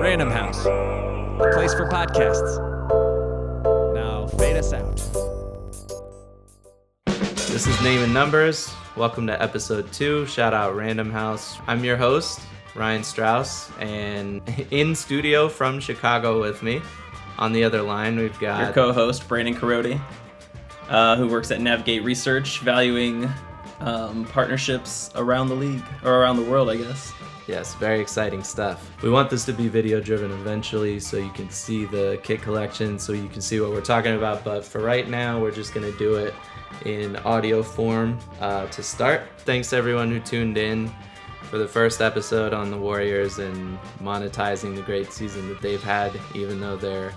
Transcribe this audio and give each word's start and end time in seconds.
Random 0.00 0.28
House, 0.28 0.66
a 0.66 1.50
place 1.54 1.72
for 1.72 1.88
podcasts. 1.88 2.58
Now 3.94 4.26
fade 4.26 4.56
us 4.56 4.72
out. 4.72 4.96
This 7.06 7.68
is 7.68 7.80
Name 7.80 8.02
and 8.02 8.12
Numbers. 8.12 8.74
Welcome 8.96 9.28
to 9.28 9.40
episode 9.40 9.92
two. 9.92 10.26
Shout 10.26 10.52
out 10.52 10.74
Random 10.74 11.12
House. 11.12 11.58
I'm 11.68 11.84
your 11.84 11.96
host, 11.96 12.40
Ryan 12.74 13.04
Strauss, 13.04 13.70
and 13.78 14.42
in 14.72 14.96
studio 14.96 15.48
from 15.48 15.78
Chicago 15.78 16.40
with 16.40 16.60
me. 16.60 16.82
On 17.38 17.52
the 17.52 17.62
other 17.62 17.82
line, 17.82 18.16
we've 18.18 18.38
got 18.40 18.64
your 18.64 18.72
co-host 18.72 19.28
Brandon 19.28 19.54
Carodi, 19.54 20.00
uh, 20.88 21.14
who 21.14 21.28
works 21.28 21.52
at 21.52 21.60
Navigate 21.60 22.02
Research, 22.02 22.58
valuing 22.62 23.32
um, 23.80 24.24
partnerships 24.26 25.10
around 25.14 25.48
the 25.48 25.54
league 25.54 25.84
or 26.04 26.20
around 26.20 26.36
the 26.36 26.50
world, 26.50 26.70
I 26.70 26.76
guess. 26.76 27.12
Yes, 27.46 27.74
very 27.76 27.98
exciting 28.00 28.44
stuff. 28.44 28.90
We 29.02 29.08
want 29.08 29.30
this 29.30 29.46
to 29.46 29.54
be 29.54 29.68
video 29.68 30.00
driven 30.00 30.30
eventually 30.32 31.00
so 31.00 31.16
you 31.16 31.30
can 31.30 31.48
see 31.48 31.86
the 31.86 32.20
kit 32.22 32.42
collection, 32.42 32.98
so 32.98 33.14
you 33.14 33.28
can 33.28 33.40
see 33.40 33.58
what 33.58 33.70
we're 33.70 33.80
talking 33.80 34.16
about. 34.16 34.44
But 34.44 34.64
for 34.64 34.80
right 34.80 35.08
now, 35.08 35.40
we're 35.40 35.50
just 35.50 35.72
going 35.72 35.90
to 35.90 35.98
do 35.98 36.16
it 36.16 36.34
in 36.84 37.16
audio 37.16 37.62
form 37.62 38.18
uh, 38.40 38.66
to 38.66 38.82
start. 38.82 39.22
Thanks 39.38 39.72
everyone 39.72 40.10
who 40.10 40.20
tuned 40.20 40.58
in 40.58 40.92
for 41.44 41.56
the 41.56 41.66
first 41.66 42.02
episode 42.02 42.52
on 42.52 42.70
the 42.70 42.76
Warriors 42.76 43.38
and 43.38 43.78
monetizing 44.02 44.76
the 44.76 44.82
great 44.82 45.10
season 45.10 45.48
that 45.48 45.62
they've 45.62 45.82
had, 45.82 46.12
even 46.34 46.60
though 46.60 46.76
they're 46.76 47.14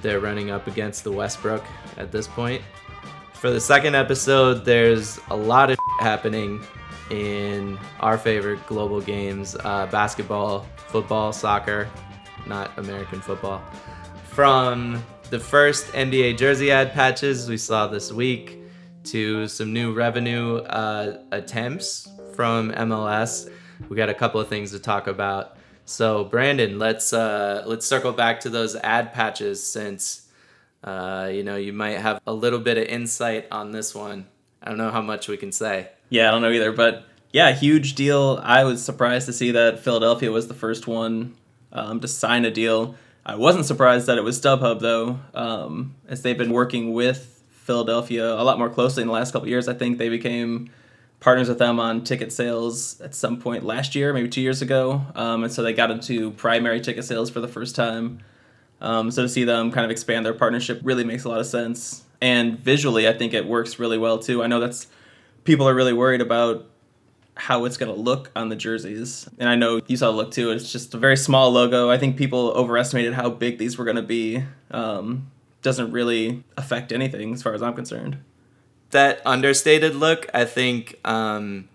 they're 0.00 0.20
running 0.20 0.50
up 0.50 0.66
against 0.66 1.04
the 1.04 1.12
Westbrook 1.12 1.62
at 1.98 2.10
this 2.10 2.26
point. 2.26 2.62
For 3.40 3.50
the 3.50 3.58
second 3.58 3.94
episode, 3.94 4.66
there's 4.66 5.18
a 5.30 5.34
lot 5.34 5.70
of 5.70 5.78
happening 5.98 6.62
in 7.08 7.78
our 8.00 8.18
favorite 8.18 8.66
global 8.66 9.00
games 9.00 9.56
uh, 9.64 9.86
basketball, 9.86 10.66
football, 10.76 11.32
soccer, 11.32 11.88
not 12.46 12.78
American 12.78 13.22
football. 13.22 13.62
From 14.24 15.02
the 15.30 15.40
first 15.40 15.86
NBA 15.94 16.36
jersey 16.36 16.70
ad 16.70 16.92
patches 16.92 17.48
we 17.48 17.56
saw 17.56 17.86
this 17.86 18.12
week 18.12 18.58
to 19.04 19.48
some 19.48 19.72
new 19.72 19.94
revenue 19.94 20.56
uh, 20.56 21.22
attempts 21.32 22.10
from 22.34 22.70
MLS, 22.72 23.50
we 23.88 23.96
got 23.96 24.10
a 24.10 24.14
couple 24.14 24.38
of 24.38 24.48
things 24.48 24.70
to 24.72 24.78
talk 24.78 25.06
about. 25.06 25.56
So 25.86 26.24
Brandon, 26.24 26.78
let's 26.78 27.14
uh, 27.14 27.62
let's 27.64 27.86
circle 27.86 28.12
back 28.12 28.40
to 28.40 28.50
those 28.50 28.76
ad 28.76 29.14
patches 29.14 29.66
since 29.66 30.26
uh, 30.84 31.30
you 31.32 31.42
know 31.42 31.56
you 31.56 31.72
might 31.72 31.98
have 31.98 32.20
a 32.26 32.32
little 32.32 32.58
bit 32.58 32.78
of 32.78 32.84
insight 32.84 33.46
on 33.50 33.72
this 33.72 33.94
one. 33.94 34.26
I 34.62 34.68
don't 34.68 34.78
know 34.78 34.90
how 34.90 35.02
much 35.02 35.28
we 35.28 35.36
can 35.36 35.52
say. 35.52 35.88
Yeah, 36.08 36.28
I 36.28 36.30
don't 36.30 36.42
know 36.42 36.50
either, 36.50 36.72
but 36.72 37.04
yeah, 37.32 37.52
huge 37.52 37.94
deal. 37.94 38.40
I 38.42 38.64
was 38.64 38.84
surprised 38.84 39.26
to 39.26 39.32
see 39.32 39.52
that 39.52 39.80
Philadelphia 39.80 40.30
was 40.30 40.48
the 40.48 40.54
first 40.54 40.86
one 40.86 41.36
um, 41.72 42.00
to 42.00 42.08
sign 42.08 42.44
a 42.44 42.50
deal. 42.50 42.96
I 43.24 43.36
wasn't 43.36 43.66
surprised 43.66 44.06
that 44.06 44.18
it 44.18 44.24
was 44.24 44.40
StubHub 44.40 44.80
though, 44.80 45.20
um, 45.34 45.94
as 46.08 46.22
they've 46.22 46.38
been 46.38 46.52
working 46.52 46.92
with 46.92 47.42
Philadelphia 47.50 48.32
a 48.32 48.42
lot 48.42 48.58
more 48.58 48.70
closely 48.70 49.02
in 49.02 49.06
the 49.06 49.12
last 49.12 49.32
couple 49.32 49.48
years. 49.48 49.68
I 49.68 49.74
think 49.74 49.98
they 49.98 50.08
became 50.08 50.70
partners 51.20 51.48
with 51.48 51.58
them 51.58 51.78
on 51.78 52.02
ticket 52.02 52.32
sales 52.32 53.00
at 53.00 53.14
some 53.14 53.38
point 53.38 53.62
last 53.62 53.94
year, 53.94 54.12
maybe 54.12 54.28
two 54.28 54.40
years 54.40 54.62
ago, 54.62 55.02
um, 55.14 55.44
and 55.44 55.52
so 55.52 55.62
they 55.62 55.72
got 55.72 55.90
into 55.90 56.30
primary 56.32 56.80
ticket 56.80 57.04
sales 57.04 57.30
for 57.30 57.40
the 57.40 57.48
first 57.48 57.76
time. 57.76 58.20
Um, 58.80 59.10
so 59.10 59.22
to 59.22 59.28
see 59.28 59.44
them 59.44 59.70
kind 59.70 59.84
of 59.84 59.90
expand 59.90 60.24
their 60.24 60.34
partnership 60.34 60.80
really 60.82 61.04
makes 61.04 61.24
a 61.24 61.28
lot 61.28 61.40
of 61.40 61.46
sense. 61.46 62.04
And 62.20 62.58
visually, 62.58 63.08
I 63.08 63.12
think 63.12 63.34
it 63.34 63.46
works 63.46 63.78
really 63.78 63.98
well 63.98 64.18
too. 64.18 64.42
I 64.42 64.46
know 64.46 64.60
that's 64.60 64.86
people 65.44 65.68
are 65.68 65.74
really 65.74 65.92
worried 65.92 66.20
about 66.20 66.66
how 67.34 67.64
it's 67.64 67.78
going 67.78 67.92
to 67.92 67.98
look 67.98 68.30
on 68.36 68.50
the 68.50 68.56
jerseys. 68.56 69.26
And 69.38 69.48
I 69.48 69.54
know 69.54 69.80
you 69.86 69.96
saw 69.96 70.10
the 70.10 70.16
look 70.16 70.30
too. 70.30 70.50
It's 70.50 70.70
just 70.70 70.92
a 70.92 70.98
very 70.98 71.16
small 71.16 71.50
logo. 71.50 71.90
I 71.90 71.96
think 71.96 72.18
people 72.18 72.50
overestimated 72.50 73.14
how 73.14 73.30
big 73.30 73.56
these 73.56 73.78
were 73.78 73.84
going 73.84 73.96
to 73.96 74.02
be. 74.02 74.44
Um, 74.70 75.30
doesn't 75.62 75.90
really 75.92 76.44
affect 76.58 76.92
anything 76.92 77.32
as 77.32 77.42
far 77.42 77.54
as 77.54 77.62
I'm 77.62 77.74
concerned. 77.74 78.18
That 78.90 79.22
understated 79.24 79.94
look, 79.94 80.28
I 80.34 80.44
think, 80.44 80.98
um, 81.04 81.69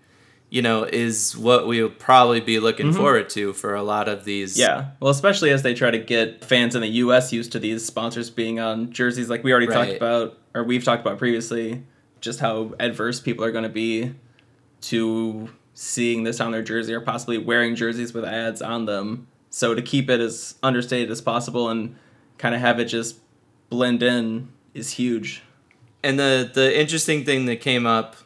you 0.56 0.62
know, 0.62 0.84
is 0.84 1.36
what 1.36 1.66
we'll 1.66 1.90
probably 1.90 2.40
be 2.40 2.58
looking 2.58 2.86
mm-hmm. 2.86 2.96
forward 2.96 3.28
to 3.28 3.52
for 3.52 3.74
a 3.74 3.82
lot 3.82 4.08
of 4.08 4.24
these. 4.24 4.58
Yeah. 4.58 4.92
Well, 5.00 5.10
especially 5.10 5.50
as 5.50 5.62
they 5.62 5.74
try 5.74 5.90
to 5.90 5.98
get 5.98 6.42
fans 6.42 6.74
in 6.74 6.80
the 6.80 6.88
U.S. 6.88 7.30
used 7.30 7.52
to 7.52 7.58
these 7.58 7.84
sponsors 7.84 8.30
being 8.30 8.58
on 8.58 8.90
jerseys, 8.90 9.28
like 9.28 9.44
we 9.44 9.52
already 9.52 9.66
right. 9.66 9.88
talked 9.88 9.96
about, 9.98 10.38
or 10.54 10.64
we've 10.64 10.82
talked 10.82 11.02
about 11.02 11.18
previously, 11.18 11.82
just 12.22 12.40
how 12.40 12.72
adverse 12.80 13.20
people 13.20 13.44
are 13.44 13.52
going 13.52 13.64
to 13.64 13.68
be 13.68 14.14
to 14.80 15.50
seeing 15.74 16.24
this 16.24 16.40
on 16.40 16.52
their 16.52 16.62
jersey 16.62 16.94
or 16.94 17.02
possibly 17.02 17.36
wearing 17.36 17.74
jerseys 17.74 18.14
with 18.14 18.24
ads 18.24 18.62
on 18.62 18.86
them. 18.86 19.26
So 19.50 19.74
to 19.74 19.82
keep 19.82 20.08
it 20.08 20.20
as 20.20 20.54
understated 20.62 21.10
as 21.10 21.20
possible 21.20 21.68
and 21.68 21.96
kind 22.38 22.54
of 22.54 22.62
have 22.62 22.80
it 22.80 22.86
just 22.86 23.18
blend 23.68 24.02
in 24.02 24.48
is 24.72 24.92
huge. 24.92 25.42
And 26.02 26.18
the 26.18 26.50
the 26.50 26.80
interesting 26.80 27.26
thing 27.26 27.44
that 27.44 27.60
came 27.60 27.84
up 27.84 28.16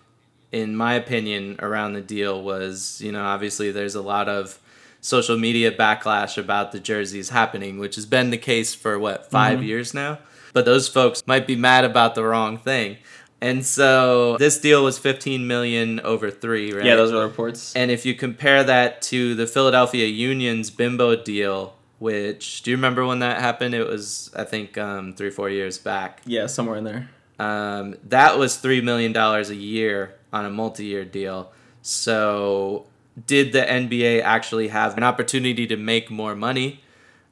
in 0.52 0.76
my 0.76 0.94
opinion 0.94 1.56
around 1.60 1.92
the 1.92 2.00
deal 2.00 2.42
was, 2.42 3.00
you 3.00 3.12
know, 3.12 3.22
obviously 3.22 3.70
there's 3.70 3.94
a 3.94 4.02
lot 4.02 4.28
of 4.28 4.58
social 5.00 5.38
media 5.38 5.72
backlash 5.72 6.36
about 6.36 6.72
the 6.72 6.80
jerseys 6.80 7.30
happening, 7.30 7.78
which 7.78 7.94
has 7.94 8.06
been 8.06 8.30
the 8.30 8.38
case 8.38 8.74
for 8.74 8.98
what, 8.98 9.30
5 9.30 9.58
mm-hmm. 9.58 9.66
years 9.66 9.94
now. 9.94 10.18
But 10.52 10.64
those 10.64 10.88
folks 10.88 11.22
might 11.26 11.46
be 11.46 11.56
mad 11.56 11.84
about 11.84 12.14
the 12.14 12.24
wrong 12.24 12.58
thing. 12.58 12.98
And 13.40 13.64
so 13.64 14.36
this 14.36 14.58
deal 14.58 14.84
was 14.84 14.98
15 14.98 15.46
million 15.46 16.00
over 16.00 16.30
3, 16.30 16.72
right? 16.72 16.84
Yeah, 16.84 16.96
those 16.96 17.10
are 17.10 17.20
the 17.20 17.26
reports. 17.26 17.74
And 17.74 17.90
if 17.90 18.04
you 18.04 18.14
compare 18.14 18.62
that 18.64 19.00
to 19.02 19.34
the 19.34 19.46
Philadelphia 19.46 20.06
Union's 20.06 20.70
Bimbo 20.70 21.16
deal, 21.16 21.74
which 22.00 22.62
do 22.62 22.70
you 22.70 22.76
remember 22.76 23.06
when 23.06 23.20
that 23.20 23.40
happened? 23.40 23.74
It 23.74 23.86
was 23.86 24.30
I 24.36 24.44
think 24.44 24.76
um, 24.76 25.14
3 25.14 25.30
4 25.30 25.48
years 25.48 25.78
back. 25.78 26.20
Yeah, 26.26 26.46
somewhere 26.46 26.76
in 26.76 26.84
there. 26.84 27.10
Um, 27.38 27.96
that 28.08 28.38
was 28.38 28.56
3 28.56 28.82
million 28.82 29.12
dollars 29.12 29.48
a 29.48 29.56
year 29.56 30.16
on 30.32 30.44
a 30.44 30.50
multi-year 30.50 31.04
deal. 31.04 31.52
So 31.82 32.86
did 33.26 33.52
the 33.52 33.60
NBA 33.60 34.22
actually 34.22 34.68
have 34.68 34.96
an 34.96 35.02
opportunity 35.02 35.66
to 35.66 35.76
make 35.76 36.10
more 36.10 36.34
money 36.34 36.82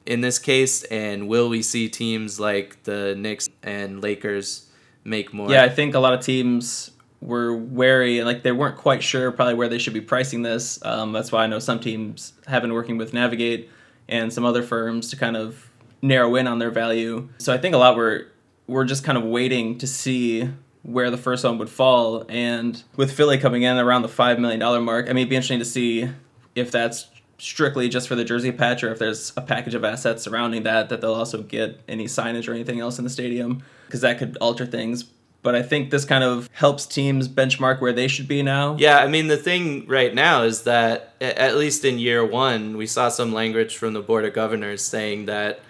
in 0.07 0.23
this 0.23 0.39
case 0.39 0.83
and 0.85 1.29
will 1.29 1.49
we 1.49 1.63
see 1.63 1.89
teams 1.89 2.41
like 2.41 2.83
the 2.85 3.15
Knicks 3.17 3.49
and 3.63 4.03
Lakers 4.03 4.69
make 5.05 5.33
more. 5.33 5.51
Yeah, 5.51 5.65
I 5.65 5.69
think 5.69 5.95
a 5.95 5.99
lot 5.99 6.15
of 6.15 6.21
teams 6.21 6.91
were 7.21 7.57
wary 7.57 8.23
like 8.23 8.45
they 8.45 8.53
weren't 8.53 8.77
quite 8.77 9.03
sure 9.03 9.33
probably 9.33 9.55
where 9.55 9.69
they 9.69 9.79
should 9.79 9.95
be 9.95 10.01
pricing 10.01 10.43
this. 10.43 10.79
Um, 10.85 11.13
that's 11.13 11.33
why 11.33 11.45
I 11.45 11.47
know 11.47 11.59
some 11.59 11.81
teams 11.81 12.33
have 12.47 12.63
been 12.63 12.73
working 12.73 12.97
with 12.97 13.13
Navigate 13.13 13.71
and 14.09 14.33
some 14.33 14.45
other 14.45 14.63
firms 14.63 15.11
to 15.11 15.17
kind 15.17 15.37
of 15.37 15.71
narrow 16.01 16.37
in 16.37 16.47
on 16.47 16.59
their 16.59 16.71
value. 16.71 17.29
So 17.39 17.53
I 17.53 17.59
think 17.59 17.75
a 17.75 17.79
lot 17.79 17.97
were 17.97 18.29
we're 18.67 18.85
just 18.85 19.03
kind 19.03 19.19
of 19.19 19.25
waiting 19.25 19.79
to 19.79 19.87
see 19.87 20.49
where 20.83 21.11
the 21.11 21.17
first 21.17 21.45
one 21.45 21.59
would 21.59 21.71
fall. 21.71 22.25
And 22.29 22.83
with 22.97 23.13
Philly 23.13 23.39
coming 23.39 23.63
in 23.63 23.77
around 23.77 24.03
the 24.03 24.09
five 24.09 24.39
million 24.39 24.61
dollar 24.61 24.81
mark, 24.81 25.07
I 25.07 25.09
mean 25.09 25.19
it'd 25.19 25.31
be 25.31 25.37
interesting 25.37 25.59
to 25.59 25.65
see 25.65 26.09
if 26.55 26.71
that's 26.71 27.09
strictly 27.39 27.89
just 27.89 28.09
for 28.09 28.17
the 28.17 28.25
jersey 28.25 28.51
patch 28.51 28.83
or 28.83 28.91
if 28.91 28.99
there's 28.99 29.33
a 29.37 29.41
package 29.41 29.75
of 29.75 29.85
assets 29.85 30.25
surrounding 30.25 30.65
that 30.65 30.89
that 30.89 31.01
they'll 31.01 31.15
also 31.15 31.41
get 31.43 31.81
any 31.89 32.07
signage 32.07 32.49
or 32.49 32.53
anything 32.53 32.81
else 32.81 32.99
in 32.99 33.05
the 33.05 33.11
stadium 33.11 33.63
because 33.87 34.01
that 34.01 34.19
could 34.19 34.37
alter 34.41 34.67
things 34.67 35.05
but 35.41 35.55
I 35.55 35.63
think 35.63 35.91
this 35.91 36.05
kind 36.05 36.25
of 36.25 36.51
helps 36.53 36.85
teams 36.85 37.29
benchmark 37.29 37.81
where 37.81 37.93
they 37.93 38.09
should 38.09 38.27
be 38.27 38.43
now. 38.43 38.77
Yeah, 38.77 38.99
I 38.99 39.07
mean 39.07 39.29
the 39.29 39.37
thing 39.37 39.87
right 39.87 40.13
now 40.13 40.43
is 40.43 40.65
that 40.65 41.15
at 41.21 41.57
least 41.57 41.85
in 41.85 41.99
year 41.99 42.25
1 42.25 42.77
we 42.77 42.87
saw 42.87 43.09
some 43.09 43.33
language 43.33 43.77
from 43.77 43.93
the 43.93 44.03
board 44.03 44.25
of 44.25 44.35
governors 44.35 44.83
saying 44.83 45.27
that 45.27 45.61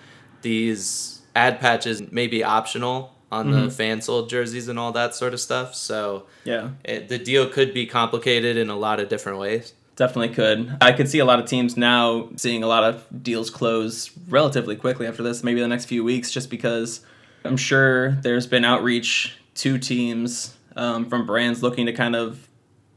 these 0.42 1.20
ad 1.36 1.60
patches 1.60 2.10
may 2.10 2.26
be 2.26 2.42
optional 2.42 3.14
on 3.30 3.48
mm-hmm. 3.48 3.64
the 3.66 3.70
fan 3.70 4.00
sold 4.00 4.28
jerseys 4.28 4.68
and 4.68 4.78
all 4.78 4.92
that 4.92 5.14
sort 5.14 5.34
of 5.34 5.40
stuff. 5.40 5.74
So, 5.74 6.26
yeah. 6.44 6.70
It, 6.84 7.08
the 7.08 7.18
deal 7.18 7.48
could 7.48 7.74
be 7.74 7.86
complicated 7.86 8.56
in 8.56 8.70
a 8.70 8.76
lot 8.76 9.00
of 9.00 9.08
different 9.08 9.38
ways. 9.38 9.74
Definitely 9.96 10.34
could. 10.34 10.76
I 10.80 10.92
could 10.92 11.08
see 11.08 11.18
a 11.18 11.24
lot 11.24 11.40
of 11.40 11.46
teams 11.46 11.76
now 11.76 12.28
seeing 12.36 12.62
a 12.62 12.68
lot 12.68 12.84
of 12.84 13.04
deals 13.22 13.50
close 13.50 14.16
relatively 14.28 14.76
quickly 14.76 15.06
after 15.08 15.22
this, 15.24 15.42
maybe 15.42 15.60
the 15.60 15.68
next 15.68 15.86
few 15.86 16.04
weeks, 16.04 16.30
just 16.30 16.50
because 16.50 17.00
I'm 17.44 17.56
sure 17.56 18.12
there's 18.12 18.46
been 18.46 18.64
outreach 18.64 19.36
to 19.56 19.76
teams 19.76 20.56
um, 20.76 21.08
from 21.10 21.26
brands 21.26 21.64
looking 21.64 21.86
to 21.86 21.92
kind 21.92 22.14
of, 22.14 22.46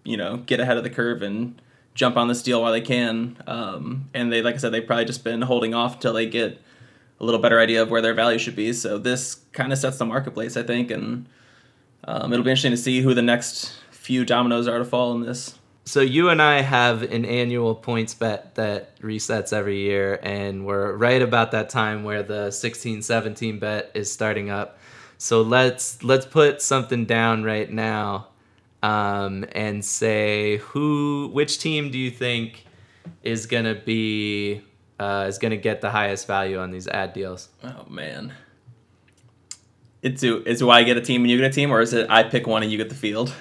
you 0.04 0.16
know, 0.16 0.38
get 0.38 0.60
ahead 0.60 0.78
of 0.78 0.84
the 0.84 0.92
curve 0.92 1.24
and 1.24 1.60
jump 1.96 2.18
on 2.18 2.28
this 2.28 2.44
deal 2.44 2.62
while 2.62 2.72
they 2.72 2.82
can. 2.82 3.36
Um, 3.48 4.10
and 4.14 4.32
they, 4.32 4.44
like 4.44 4.56
I 4.56 4.58
said, 4.60 4.72
they've 4.72 4.86
probably 4.86 5.06
just 5.06 5.24
been 5.24 5.42
holding 5.42 5.74
off 5.74 5.96
until 5.96 6.14
they 6.14 6.28
get 6.28 6.62
a 7.22 7.26
little 7.26 7.40
better 7.40 7.60
idea 7.60 7.82
of 7.84 7.92
where 7.92 8.02
their 8.02 8.16
value 8.16 8.40
should 8.40 8.56
be. 8.56 8.74
So 8.74 8.98
this 8.98 9.36
kind 9.54 9.72
of 9.72 9.78
sets 9.78 10.00
the 10.00 10.06
marketplace, 10.06 10.58
I 10.58 10.64
think, 10.64 10.90
and 10.90 11.30
um, 12.04 12.34
it'll 12.34 12.44
be 12.44 12.50
interesting 12.50 12.72
to 12.72 12.78
see 12.78 13.02
who 13.02 13.14
the 13.14 13.22
next 13.22 13.80
few 13.92 14.26
dominoes 14.26 14.68
are 14.68 14.80
to 14.80 14.86
fall 14.86 15.14
in 15.14 15.22
this. 15.22 15.58
So 15.86 16.02
you 16.02 16.30
and 16.30 16.42
I 16.42 16.62
have 16.62 17.04
an 17.04 17.26
annual 17.26 17.76
points 17.76 18.16
bet 18.16 18.56
that 18.56 19.00
resets 19.02 19.54
every 19.54 19.80
year 19.80 20.20
and 20.24 20.66
we're 20.66 20.96
right 20.96 21.22
about 21.22 21.52
that 21.52 21.70
time 21.70 22.04
where 22.04 22.24
the 22.24 22.48
16-17 22.48 23.60
bet 23.60 23.92
is 23.94 24.12
starting 24.12 24.50
up. 24.50 24.80
So 25.18 25.42
let's 25.42 26.04
let's 26.04 26.26
put 26.26 26.62
something 26.62 27.06
down 27.06 27.44
right 27.44 27.72
now 27.72 28.30
um, 28.82 29.46
and 29.52 29.84
say 29.86 30.58
who 30.58 31.30
which 31.34 31.60
team 31.60 31.92
do 31.92 32.00
you 32.00 32.10
think 32.10 32.66
is 33.22 33.46
gonna 33.46 33.76
be 33.76 34.62
uh, 35.02 35.26
is 35.28 35.40
gonna 35.40 35.58
get 35.58 35.82
the 35.82 35.90
highest 35.90 36.28
value 36.28 36.60
on 36.60 36.70
these 36.70 36.88
ad 36.88 37.14
deals? 37.14 37.50
Oh 37.64 37.86
man. 37.90 38.34
It's 40.04 40.22
do 40.22 40.44
is 40.46 40.60
do 40.60 40.70
I 40.70 40.84
get 40.84 40.98
a 40.98 41.02
team 41.02 41.22
and 41.22 41.30
you 41.32 41.38
get 41.38 41.50
a 41.50 41.54
team, 41.54 41.72
or 41.72 41.82
is 41.82 41.94
it 41.94 42.10
I 42.10 42.24
pick 42.24 42.46
one 42.46 42.62
and 42.62 42.72
you 42.72 42.78
get 42.78 42.90
the 42.90 42.96
field? 42.96 43.34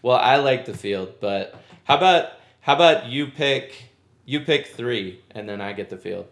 Well, 0.00 0.16
I 0.16 0.36
like 0.36 0.64
the 0.64 0.74
field, 0.76 1.14
but 1.20 1.60
how 1.84 1.96
about 1.96 2.30
how 2.60 2.74
about 2.74 3.06
you 3.06 3.26
pick 3.26 3.90
you 4.24 4.40
pick 4.40 4.68
three 4.68 5.20
and 5.32 5.48
then 5.48 5.60
I 5.60 5.72
get 5.72 5.90
the 5.90 5.96
field? 5.96 6.26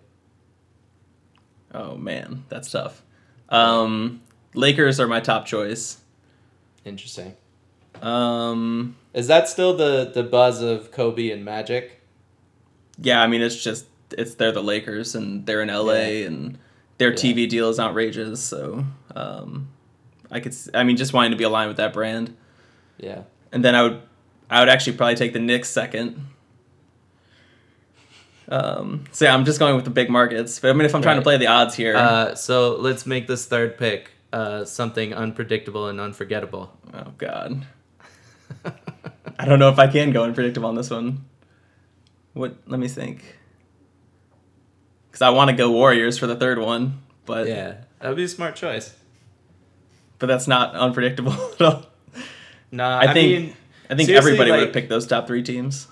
Oh 1.75 1.97
man, 1.97 2.45
that's 2.49 2.71
tough. 2.71 3.03
Um, 3.49 4.23
Lakers 4.55 5.01
are 5.01 5.07
my 5.07 5.21
top 5.21 5.47
choice. 5.47 5.99
Interesting. 6.85 7.35
Um, 8.01 8.97
Is 9.13 9.27
that 9.27 9.49
still 9.49 9.77
the 9.77 10.11
the 10.15 10.23
buzz 10.23 10.63
of 10.63 10.93
Kobe 10.93 11.31
and 11.31 11.45
Magic? 11.45 12.01
yeah, 12.99 13.21
I 13.21 13.27
mean 13.27 13.43
it's 13.43 13.63
just 13.63 13.85
it's 14.13 14.35
they're 14.35 14.53
the 14.53 14.63
Lakers 14.63 15.15
and 15.15 15.47
they're 15.47 15.63
in 15.63 15.69
LA 15.69 15.93
Yeah. 15.93 16.27
and 16.27 16.59
their 16.99 17.11
Yeah. 17.11 17.17
TV 17.17 17.49
deal 17.49 17.69
is 17.69 17.79
outrageous. 17.81 18.41
So 18.43 18.85
um, 19.15 19.69
I 20.31 20.41
could 20.41 20.55
I 20.75 20.85
mean 20.85 20.97
just 20.97 21.13
wanting 21.13 21.31
to 21.33 21.37
be 21.37 21.45
aligned 21.45 21.69
with 21.69 21.77
that 21.79 21.93
brand, 21.93 22.35
Yeah. 22.99 23.23
and 23.53 23.65
then 23.65 23.75
I 23.75 23.83
would 23.83 24.01
I 24.51 24.61
would 24.61 24.69
actually 24.69 24.97
probably 24.97 25.17
take 25.17 25.33
the 25.33 25.41
Knicks 25.41 25.69
second. 25.69 26.25
Um, 28.49 29.05
so 29.11 29.25
yeah, 29.25 29.35
I'm 29.35 29.45
just 29.45 29.59
going 29.59 29.75
with 29.75 29.85
the 29.85 29.91
big 29.91 30.09
markets. 30.09 30.61
But 30.61 30.71
I 30.71 30.73
mean, 30.73 30.87
if 30.87 30.95
I'm 30.95 31.03
trying 31.03 31.17
to 31.17 31.23
play 31.23 31.37
the 31.37 31.49
odds 31.49 31.75
here, 31.75 31.97
Uh, 31.97 32.35
so 32.37 32.77
let's 32.77 33.05
make 33.07 33.27
this 33.27 33.45
third 33.47 33.77
pick 33.77 34.13
uh, 34.33 34.65
something 34.65 35.13
unpredictable 35.15 35.89
and 35.89 36.01
unforgettable. 36.01 36.73
oh 36.95 37.13
god, 37.19 37.67
I 39.39 39.45
don't 39.47 39.59
know 39.59 39.69
if 39.71 39.79
I 39.81 39.89
can 39.89 40.13
go 40.13 40.23
unpredictable 40.23 40.69
on 40.69 40.77
this 40.77 40.91
one. 40.91 41.25
What? 42.35 42.55
Let 42.67 42.79
me 42.79 42.87
think. 42.89 43.37
Because 45.17 45.25
I 45.29 45.31
want 45.31 45.49
to 45.49 45.57
go 45.57 45.71
Warriors 45.71 46.19
for 46.19 46.27
the 46.27 46.37
third 46.37 46.59
one, 46.59 47.01
but 47.25 47.47
yeah, 47.49 47.77
that 48.01 48.09
would 48.09 48.19
be 48.19 48.25
a 48.25 48.29
smart 48.29 48.55
choice. 48.55 48.95
but 50.19 50.27
that's 50.27 50.47
not 50.47 50.75
unpredictable 50.75 51.33
at 51.55 51.63
all. 51.63 51.87
Nah, 52.71 52.99
I 52.99 53.05
I, 53.05 53.13
think 53.15 53.41
mean, 53.47 53.57
I 53.89 53.95
think 53.95 54.11
everybody 54.11 54.51
would 54.51 54.59
like- 54.59 54.67
have 54.67 54.75
picked 54.75 54.91
those 54.91 55.07
top 55.07 55.27
three 55.27 55.43
teams. 55.43 55.89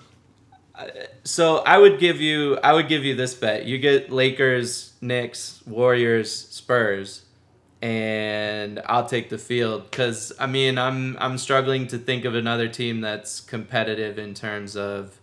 so 1.22 1.60
I 1.60 1.78
would 1.78 1.98
give 1.98 2.20
you 2.20 2.58
I 2.62 2.74
would 2.74 2.86
give 2.86 3.02
you 3.02 3.14
this 3.14 3.32
bet. 3.32 3.64
You 3.64 3.78
get 3.78 4.12
Lakers, 4.12 4.92
Knicks, 5.00 5.62
Warriors, 5.66 6.30
Spurs, 6.30 7.24
and 7.80 8.78
I'll 8.84 9.06
take 9.06 9.30
the 9.30 9.38
field 9.38 9.90
because 9.90 10.34
I 10.38 10.46
mean 10.46 10.76
I'm 10.76 11.16
I'm 11.18 11.38
struggling 11.38 11.86
to 11.86 11.96
think 11.96 12.26
of 12.26 12.34
another 12.34 12.68
team 12.68 13.00
that's 13.00 13.40
competitive 13.40 14.18
in 14.18 14.34
terms 14.34 14.76
of 14.76 15.18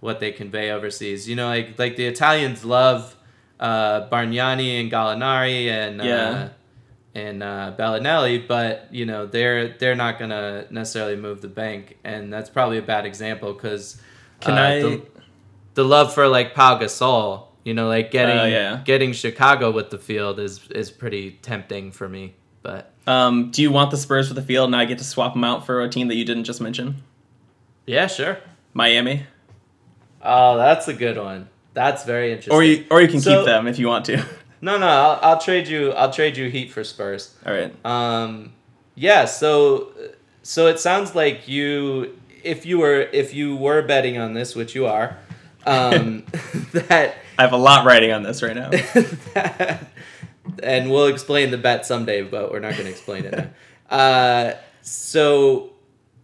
what 0.00 0.20
they 0.20 0.30
convey 0.30 0.70
overseas. 0.70 1.26
You 1.26 1.36
know, 1.36 1.46
like 1.46 1.78
like 1.78 1.96
the 1.96 2.04
Italians 2.04 2.62
love 2.62 3.14
uh, 3.60 4.08
Bargnani 4.08 4.80
and 4.80 4.90
Gallinari 4.90 5.68
and 5.68 6.02
Yeah. 6.02 6.28
uh, 6.30 6.48
and 7.14 7.42
uh, 7.42 7.72
Belinelli, 7.78 8.46
but 8.46 8.88
you 8.90 9.06
know 9.06 9.24
they're 9.26 9.68
they're 9.78 9.94
not 9.94 10.18
gonna 10.18 10.66
necessarily 10.70 11.16
move 11.16 11.40
the 11.40 11.48
bank, 11.48 11.96
and 12.04 12.32
that's 12.32 12.50
probably 12.50 12.76
a 12.78 12.82
bad 12.82 13.06
example 13.06 13.52
because 13.54 14.00
Can 14.40 14.58
uh, 14.58 14.62
I- 14.62 14.80
the, 14.82 15.02
the 15.74 15.84
love 15.84 16.12
for 16.12 16.28
like 16.28 16.54
Pau 16.54 16.78
Gasol, 16.78 17.44
you 17.64 17.72
know, 17.74 17.88
like 17.88 18.10
getting 18.10 18.38
Oh, 18.38 18.44
yeah. 18.44 18.82
getting 18.84 19.12
Chicago 19.14 19.70
with 19.70 19.88
the 19.90 19.98
field 19.98 20.38
is 20.38 20.68
is 20.68 20.90
pretty 20.90 21.38
tempting 21.42 21.90
for 21.92 22.06
me, 22.08 22.34
but 22.62 22.92
Um, 23.06 23.50
do 23.50 23.62
you 23.62 23.70
want 23.70 23.90
the 23.90 23.96
Spurs 23.96 24.28
for 24.28 24.34
the 24.34 24.42
field, 24.42 24.66
and 24.68 24.76
I 24.76 24.84
get 24.84 24.98
to 24.98 25.04
swap 25.04 25.32
them 25.32 25.44
out 25.44 25.64
for 25.64 25.80
a 25.82 25.88
team 25.88 26.08
that 26.08 26.16
you 26.16 26.24
didn't 26.26 26.44
just 26.44 26.60
mention? 26.60 26.96
yeah, 27.86 28.08
sure. 28.08 28.38
Miami, 28.74 29.24
Oh, 30.22 30.56
that's 30.58 30.86
a 30.88 30.92
good 30.92 31.16
one. 31.16 31.48
That's 31.76 32.04
very 32.04 32.32
interesting. 32.32 32.54
or 32.54 32.64
you 32.64 32.86
or 32.90 33.02
you 33.02 33.08
can 33.08 33.20
So- 33.20 33.36
keep 33.40 33.44
them 33.46 33.66
if 33.68 33.78
you 33.78 33.86
want 33.86 34.06
to. 34.06 34.24
No, 34.62 34.78
no, 34.78 34.86
I'll, 34.88 35.18
I'll 35.22 35.38
trade 35.40 35.68
you. 35.68 35.92
I'll 35.92 36.10
trade 36.10 36.38
you 36.38 36.48
Heat 36.48 36.72
for 36.72 36.82
Spurs. 36.82 37.34
All 37.44 37.52
right. 37.52 37.72
Um, 37.84 38.54
yeah. 38.94 39.26
So, 39.26 39.92
so 40.42 40.66
it 40.68 40.80
sounds 40.80 41.14
like 41.14 41.46
you, 41.46 42.18
if 42.42 42.64
you 42.64 42.78
were, 42.78 43.02
if 43.12 43.34
you 43.34 43.54
were 43.54 43.82
betting 43.82 44.16
on 44.16 44.32
this, 44.32 44.56
which 44.56 44.74
you 44.74 44.86
are, 44.86 45.18
um, 45.66 46.24
that, 46.72 47.16
I 47.38 47.42
have 47.42 47.52
a 47.52 47.58
lot 47.58 47.84
writing 47.84 48.12
on 48.12 48.22
this 48.22 48.42
right 48.42 48.56
now. 48.56 48.70
that, 49.34 49.86
and 50.62 50.90
we'll 50.90 51.08
explain 51.08 51.50
the 51.50 51.58
bet 51.58 51.84
someday, 51.84 52.22
but 52.22 52.50
we're 52.50 52.60
not 52.60 52.72
going 52.72 52.84
to 52.86 52.90
explain 52.90 53.26
it 53.26 53.36
now. 53.36 53.94
Uh, 53.94 54.54
so, 54.80 55.74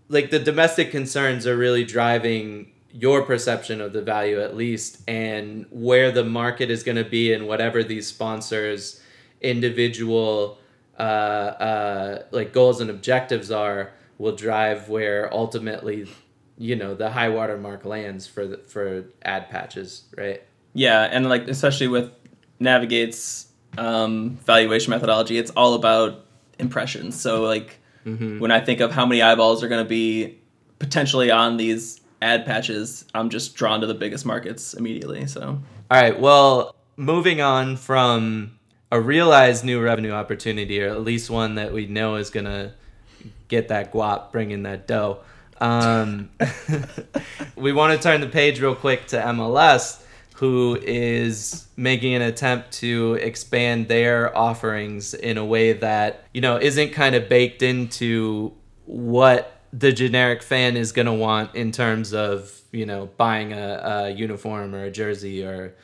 like 0.08 0.30
the 0.30 0.38
domestic 0.38 0.90
concerns 0.90 1.46
are 1.46 1.56
really 1.56 1.84
driving 1.84 2.71
your 2.92 3.22
perception 3.22 3.80
of 3.80 3.92
the 3.92 4.02
value 4.02 4.40
at 4.40 4.56
least 4.56 5.02
and 5.08 5.66
where 5.70 6.10
the 6.10 6.24
market 6.24 6.70
is 6.70 6.82
going 6.82 6.96
to 6.96 7.04
be 7.04 7.32
and 7.32 7.46
whatever 7.46 7.82
these 7.82 8.06
sponsors 8.06 9.00
individual 9.40 10.58
uh, 10.98 11.02
uh, 11.02 12.22
like 12.30 12.52
goals 12.52 12.80
and 12.80 12.90
objectives 12.90 13.50
are 13.50 13.92
will 14.18 14.36
drive 14.36 14.88
where 14.88 15.32
ultimately 15.32 16.06
you 16.58 16.76
know 16.76 16.94
the 16.94 17.10
high 17.10 17.28
water 17.30 17.56
mark 17.56 17.84
lands 17.84 18.26
for 18.26 18.46
the, 18.46 18.58
for 18.58 19.04
ad 19.24 19.48
patches 19.48 20.04
right 20.16 20.42
Yeah, 20.74 21.02
and 21.02 21.28
like 21.28 21.48
especially 21.48 21.88
with 21.88 22.10
Navigate's 22.58 23.46
um, 23.76 24.38
valuation 24.44 24.90
methodology, 24.90 25.38
it's 25.38 25.50
all 25.50 25.74
about 25.74 26.24
impressions. 26.58 27.20
So 27.20 27.42
like 27.42 27.78
when 28.38 28.50
I 28.50 28.60
think 28.60 28.80
of 28.80 28.92
how 28.92 29.06
many 29.06 29.22
eyeballs 29.22 29.62
are 29.62 29.68
going 29.68 29.84
to 29.84 29.88
be 29.88 30.38
potentially 30.78 31.30
on 31.30 31.56
these 31.56 32.00
ad 32.22 32.46
patches, 32.46 33.04
I'm 33.14 33.28
just 33.28 33.54
drawn 33.54 33.80
to 33.80 33.86
the 33.86 33.94
biggest 33.94 34.24
markets 34.24 34.72
immediately. 34.72 35.26
So 35.26 35.60
All 35.90 36.00
right. 36.00 36.18
Well, 36.18 36.74
moving 36.96 37.40
on 37.40 37.76
from 37.76 38.58
a 38.90 39.00
realized 39.00 39.64
new 39.64 39.82
revenue 39.82 40.12
opportunity, 40.12 40.82
or 40.82 40.88
at 40.88 41.02
least 41.02 41.28
one 41.28 41.56
that 41.56 41.72
we 41.72 41.86
know 41.86 42.14
is 42.14 42.30
gonna 42.30 42.74
get 43.48 43.68
that 43.68 43.92
guap, 43.92 44.32
bring 44.32 44.50
in 44.50 44.62
that 44.62 44.86
dough. 44.86 45.20
Um, 45.60 46.30
we 47.56 47.72
want 47.72 47.96
to 47.96 48.02
turn 48.02 48.20
the 48.20 48.26
page 48.26 48.60
real 48.60 48.74
quick 48.74 49.06
to 49.08 49.16
MLS, 49.16 50.02
who 50.36 50.78
is 50.82 51.66
making 51.76 52.14
an 52.14 52.22
attempt 52.22 52.72
to 52.72 53.14
expand 53.14 53.88
their 53.88 54.36
offerings 54.36 55.14
in 55.14 55.38
a 55.38 55.44
way 55.44 55.72
that 55.72 56.24
you 56.34 56.40
know 56.40 56.56
isn't 56.56 56.90
kind 56.90 57.14
of 57.14 57.28
baked 57.28 57.62
into 57.62 58.52
what 58.86 59.61
the 59.72 59.92
generic 59.92 60.42
fan 60.42 60.76
is 60.76 60.92
going 60.92 61.06
to 61.06 61.12
want 61.12 61.54
in 61.54 61.72
terms 61.72 62.12
of 62.12 62.60
you 62.72 62.86
know 62.86 63.08
buying 63.16 63.52
a, 63.52 63.80
a 63.84 64.10
uniform 64.10 64.74
or 64.74 64.84
a 64.84 64.90
jersey 64.90 65.44
or 65.44 65.74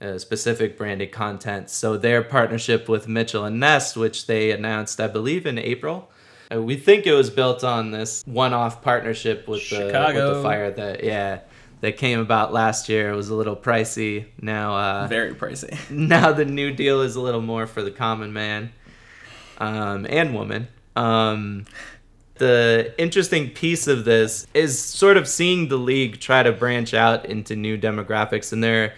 uh, 0.00 0.18
specific 0.18 0.76
branded 0.76 1.12
content. 1.12 1.70
So 1.70 1.96
their 1.96 2.22
partnership 2.22 2.88
with 2.88 3.06
Mitchell 3.08 3.44
and 3.44 3.60
Ness, 3.60 3.94
which 3.96 4.26
they 4.26 4.50
announced, 4.50 5.00
I 5.00 5.06
believe, 5.06 5.46
in 5.46 5.58
April. 5.58 6.10
uh, 6.52 6.60
We 6.60 6.76
think 6.76 7.06
it 7.06 7.12
was 7.12 7.30
built 7.30 7.62
on 7.62 7.92
this 7.92 8.22
one-off 8.26 8.82
partnership 8.82 9.46
with 9.46 9.68
the, 9.70 9.78
with 9.78 9.86
Chicago. 9.88 10.34
the 10.36 10.42
fire 10.42 10.70
that 10.72 11.04
yeah 11.04 11.40
that 11.80 11.96
came 11.96 12.20
about 12.20 12.52
last 12.52 12.88
year. 12.88 13.10
It 13.12 13.16
was 13.16 13.28
a 13.28 13.34
little 13.34 13.56
pricey. 13.56 14.26
Now 14.40 14.76
uh, 14.76 15.06
very 15.08 15.34
pricey. 15.34 15.76
now 15.90 16.32
the 16.32 16.44
new 16.44 16.72
deal 16.72 17.00
is 17.02 17.16
a 17.16 17.20
little 17.20 17.40
more 17.42 17.66
for 17.66 17.82
the 17.82 17.90
common 17.90 18.32
man 18.32 18.72
um, 19.58 20.06
and 20.08 20.34
woman. 20.34 20.68
Um, 20.94 21.64
the 22.46 22.92
interesting 22.98 23.50
piece 23.50 23.86
of 23.86 24.04
this 24.04 24.46
is 24.52 24.70
sort 24.78 25.16
of 25.16 25.26
seeing 25.28 25.68
the 25.68 25.76
league 25.76 26.18
try 26.20 26.42
to 26.42 26.52
branch 26.52 26.92
out 26.92 27.24
into 27.26 27.54
new 27.56 27.78
demographics, 27.78 28.52
and 28.52 28.62
they're 28.62 28.92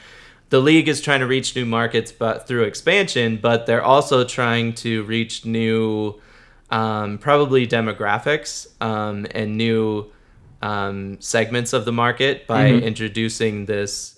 the 0.50 0.60
league 0.60 0.88
is 0.88 1.00
trying 1.00 1.20
to 1.20 1.26
reach 1.26 1.54
new 1.56 1.66
markets, 1.66 2.10
but 2.12 2.46
through 2.46 2.62
expansion. 2.64 3.38
But 3.48 3.66
they're 3.66 3.82
also 3.94 4.24
trying 4.24 4.74
to 4.84 5.02
reach 5.04 5.44
new, 5.44 6.14
um, 6.70 7.18
probably 7.18 7.66
demographics 7.66 8.52
um, 8.80 9.26
and 9.32 9.56
new 9.56 10.06
um, 10.62 11.16
segments 11.20 11.72
of 11.74 11.84
the 11.84 11.92
market 11.92 12.46
by 12.46 12.70
Mhm. 12.70 12.82
introducing 12.90 13.66
this 13.66 14.12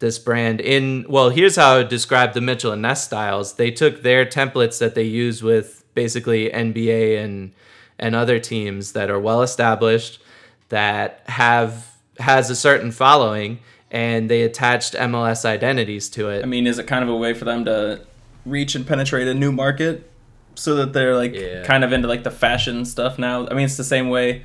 this 0.00 0.18
brand 0.18 0.60
in 0.60 1.04
well 1.08 1.30
here's 1.30 1.56
how 1.56 1.74
i 1.74 1.76
would 1.78 1.88
describe 1.88 2.32
the 2.34 2.40
mitchell 2.40 2.72
and 2.72 2.82
ness 2.82 3.04
styles 3.04 3.54
they 3.54 3.70
took 3.70 4.02
their 4.02 4.26
templates 4.26 4.78
that 4.78 4.94
they 4.94 5.04
use 5.24 5.42
with 5.42 5.84
basically 5.94 6.50
nba 6.50 7.22
and 7.24 7.52
and 7.98 8.14
other 8.14 8.38
teams 8.38 8.92
that 8.92 9.10
are 9.10 9.18
well 9.20 9.42
established 9.42 10.20
that 10.68 11.22
have 11.26 11.90
has 12.18 12.50
a 12.50 12.56
certain 12.56 12.90
following 12.92 13.58
and 13.90 14.28
they 14.30 14.42
attached 14.42 14.94
mls 14.94 15.44
identities 15.44 16.08
to 16.08 16.28
it 16.28 16.42
I 16.42 16.46
mean, 16.46 16.66
is 16.66 16.78
it 16.78 16.86
kind 16.86 17.02
of 17.04 17.10
a 17.10 17.16
way 17.16 17.34
for 17.34 17.44
them 17.44 17.64
to 17.66 18.00
reach 18.46 18.74
and 18.74 18.86
penetrate 18.86 19.26
a 19.28 19.34
new 19.34 19.52
market 19.52 20.10
so 20.54 20.76
that 20.76 20.92
they're 20.92 21.16
like 21.16 21.34
Yeah. 21.34 21.64
kind 21.64 21.82
of 21.84 21.92
into 21.92 22.08
like 22.08 22.22
the 22.24 22.30
fashion 22.30 22.84
stuff 22.84 23.18
now? 23.18 23.46
I 23.48 23.54
mean, 23.54 23.64
it's 23.66 23.76
the 23.76 23.84
same 23.84 24.08
way 24.08 24.44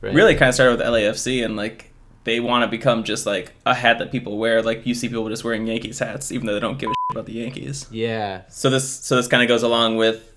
right? 0.00 0.14
really 0.14 0.34
kind 0.34 0.48
of 0.48 0.54
started 0.54 0.78
with 0.78 0.86
LAFC 0.86 1.44
and 1.44 1.56
like 1.56 1.90
they 2.24 2.40
want 2.40 2.62
to 2.62 2.68
become 2.68 3.04
just 3.04 3.24
like 3.26 3.52
a 3.64 3.74
hat 3.74 3.98
that 4.00 4.12
people 4.12 4.36
wear. 4.38 4.62
Like 4.62 4.86
you 4.86 4.94
see 4.94 5.08
people 5.08 5.28
just 5.30 5.44
wearing 5.44 5.66
Yankees 5.66 5.98
hats, 5.98 6.30
even 6.32 6.46
though 6.46 6.54
they 6.54 6.60
don't 6.60 6.78
give 6.78 6.90
a 6.90 6.92
shit 6.92 7.16
about 7.16 7.26
the 7.26 7.32
Yankees. 7.32 7.86
yeah 7.90 8.42
So 8.50 8.68
this 8.70 8.86
so 8.88 9.16
this 9.16 9.28
kind 9.28 9.42
of 9.42 9.48
goes 9.48 9.62
along 9.62 9.96
with 9.96 10.27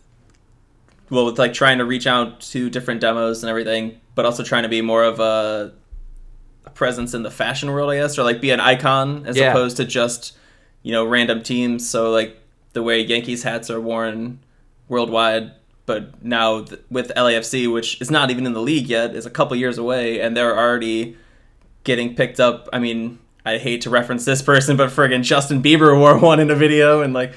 well 1.12 1.26
with 1.26 1.38
like 1.38 1.54
trying 1.54 1.78
to 1.78 1.86
reach 1.86 2.08
out 2.08 2.42
to 2.42 2.70
different 2.72 3.02
demos 3.02 3.44
and 3.44 3.50
everything, 3.50 4.00
but 4.16 4.26
also 4.26 4.44
trying 4.44 4.64
to 4.64 4.70
be 4.70 4.82
more 4.82 5.04
of 5.04 5.20
a 5.20 5.74
a 6.66 6.70
presence 6.70 7.14
in 7.14 7.24
the 7.24 7.32
fashion 7.32 7.70
world, 7.72 7.90
I 7.92 7.98
guess, 7.98 8.18
or 8.18 8.24
like 8.24 8.40
be 8.42 8.52
an 8.52 8.60
icon 8.60 9.26
as 9.28 9.36
Yeah. 9.38 9.50
opposed 9.52 9.78
to 9.78 9.86
just 9.86 10.36
you 10.84 10.92
know 10.92 11.06
random 11.06 11.44
teams. 11.44 11.88
So 11.90 12.10
like 12.12 12.38
the 12.74 12.82
way 12.82 13.02
Yankees 13.02 13.44
hats 13.44 13.70
are 13.70 13.80
worn 13.82 14.40
worldwide, 14.88 15.52
but 15.86 16.24
now 16.24 16.62
th- 16.64 16.82
with 16.90 17.12
LAFC, 17.16 17.72
which 17.72 18.00
is 18.02 18.10
not 18.12 18.30
even 18.32 18.46
in 18.46 18.54
the 18.54 18.62
league 18.62 18.88
yet, 18.88 19.16
is 19.16 19.26
a 19.26 19.30
couple 19.30 19.56
years 19.58 19.78
away, 19.78 20.20
and 20.22 20.36
they're 20.38 20.58
already 20.58 21.18
getting 21.84 22.16
picked 22.16 22.40
up. 22.40 22.70
I 22.72 22.80
mean, 22.80 23.20
I 23.46 23.58
hate 23.58 23.82
to 23.82 23.90
reference 23.90 24.24
this 24.24 24.42
person, 24.42 24.78
but 24.78 24.90
friggin' 24.92 25.24
Justin 25.24 25.64
Bieber 25.64 25.98
wore 25.98 26.18
one 26.20 26.40
in 26.40 26.52
a 26.52 26.56
video, 26.56 27.02
and 27.02 27.14
like, 27.14 27.34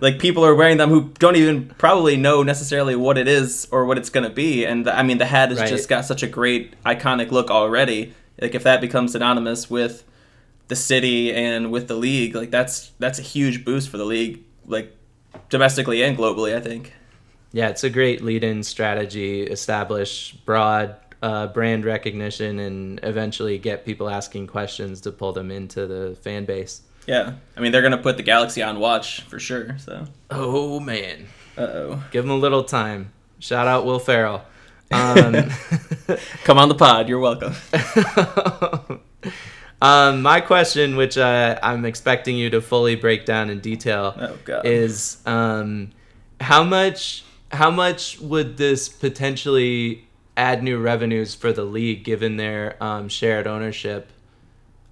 like 0.00 0.18
people 0.18 0.44
are 0.44 0.54
wearing 0.54 0.76
them 0.76 0.90
who 0.90 1.10
don't 1.18 1.36
even 1.36 1.68
probably 1.78 2.16
know 2.16 2.42
necessarily 2.42 2.96
what 2.96 3.18
it 3.18 3.28
is 3.28 3.66
or 3.70 3.84
what 3.84 3.98
it's 3.98 4.10
gonna 4.10 4.30
be. 4.30 4.64
And 4.64 4.88
I 4.88 5.02
mean, 5.02 5.18
the 5.18 5.26
hat 5.26 5.50
has 5.50 5.58
Right. 5.60 5.68
just 5.68 5.88
got 5.88 6.04
such 6.04 6.22
a 6.22 6.26
great 6.26 6.74
iconic 6.84 7.30
look 7.30 7.50
already. 7.50 8.14
Like, 8.40 8.54
if 8.54 8.62
that 8.62 8.80
becomes 8.80 9.12
synonymous 9.12 9.68
with 9.68 10.04
the 10.68 10.76
city 10.76 11.32
and 11.32 11.70
with 11.72 11.88
the 11.88 11.94
league, 11.96 12.34
like 12.34 12.50
that's 12.50 12.92
that's 12.98 13.18
a 13.18 13.22
huge 13.22 13.64
boost 13.64 13.88
for 13.88 13.96
the 13.96 14.04
league, 14.04 14.42
like 14.66 14.94
domestically 15.48 16.02
and 16.02 16.16
globally. 16.16 16.54
I 16.54 16.60
think. 16.60 16.92
Yeah, 17.52 17.68
it's 17.68 17.82
a 17.82 17.88
great 17.90 18.22
lead-in 18.22 18.62
strategy. 18.62 19.42
Establish 19.42 20.32
broad 20.44 20.96
uh, 21.22 21.46
brand 21.48 21.84
recognition 21.84 22.58
and 22.58 23.00
eventually 23.02 23.56
get 23.58 23.84
people 23.86 24.08
asking 24.10 24.46
questions 24.46 25.00
to 25.00 25.10
pull 25.10 25.32
them 25.32 25.50
into 25.50 25.86
the 25.86 26.16
fan 26.22 26.44
base. 26.44 26.82
Yeah, 27.08 27.32
I 27.56 27.60
mean 27.60 27.72
they're 27.72 27.80
gonna 27.80 27.96
put 27.96 28.18
the 28.18 28.22
Galaxy 28.22 28.62
on 28.62 28.78
watch 28.80 29.22
for 29.22 29.38
sure. 29.38 29.78
So, 29.78 30.04
Oh 30.30 30.78
man, 30.78 31.26
uh 31.56 31.62
oh, 31.62 32.04
give 32.10 32.22
them 32.22 32.30
a 32.30 32.36
little 32.36 32.62
time. 32.62 33.12
Shout 33.38 33.66
out 33.66 33.86
Will 33.86 33.98
Ferrell. 33.98 34.44
Um, 34.90 35.34
come 36.44 36.56
on 36.56 36.70
the 36.70 36.74
pod. 36.74 37.10
You're 37.10 37.18
welcome. 37.18 37.52
um, 39.82 40.22
my 40.22 40.40
question, 40.40 40.96
which 40.96 41.18
uh, 41.18 41.58
I'm 41.62 41.84
expecting 41.84 42.38
you 42.38 42.48
to 42.48 42.62
fully 42.62 42.94
break 42.94 43.26
down 43.26 43.50
in 43.50 43.60
detail, 43.60 44.14
Oh 44.48 44.60
is 44.64 45.18
um, 45.26 45.90
how 46.40 46.64
much 46.64 47.22
how 47.52 47.70
much 47.70 48.18
would 48.18 48.56
this 48.56 48.88
potentially 48.88 50.08
add 50.38 50.62
new 50.62 50.78
revenues 50.78 51.34
for 51.34 51.52
the 51.52 51.64
league 51.64 52.02
given 52.02 52.38
their 52.38 52.82
um, 52.82 53.10
shared 53.10 53.46
ownership 53.46 54.10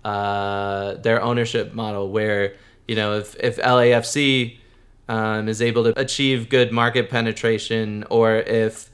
uh, 0.06 0.94
their 0.94 1.20
ownership 1.20 1.74
model 1.74 2.08
where 2.10 2.54
you 2.86 2.94
know 2.94 3.18
if, 3.18 3.34
if 3.40 3.56
LAFC 3.56 4.56
um, 5.08 5.48
is 5.48 5.60
able 5.60 5.82
to 5.82 5.98
achieve 5.98 6.48
good 6.48 6.70
market 6.70 7.10
penetration 7.10 8.04
or 8.08 8.36
if 8.36 8.88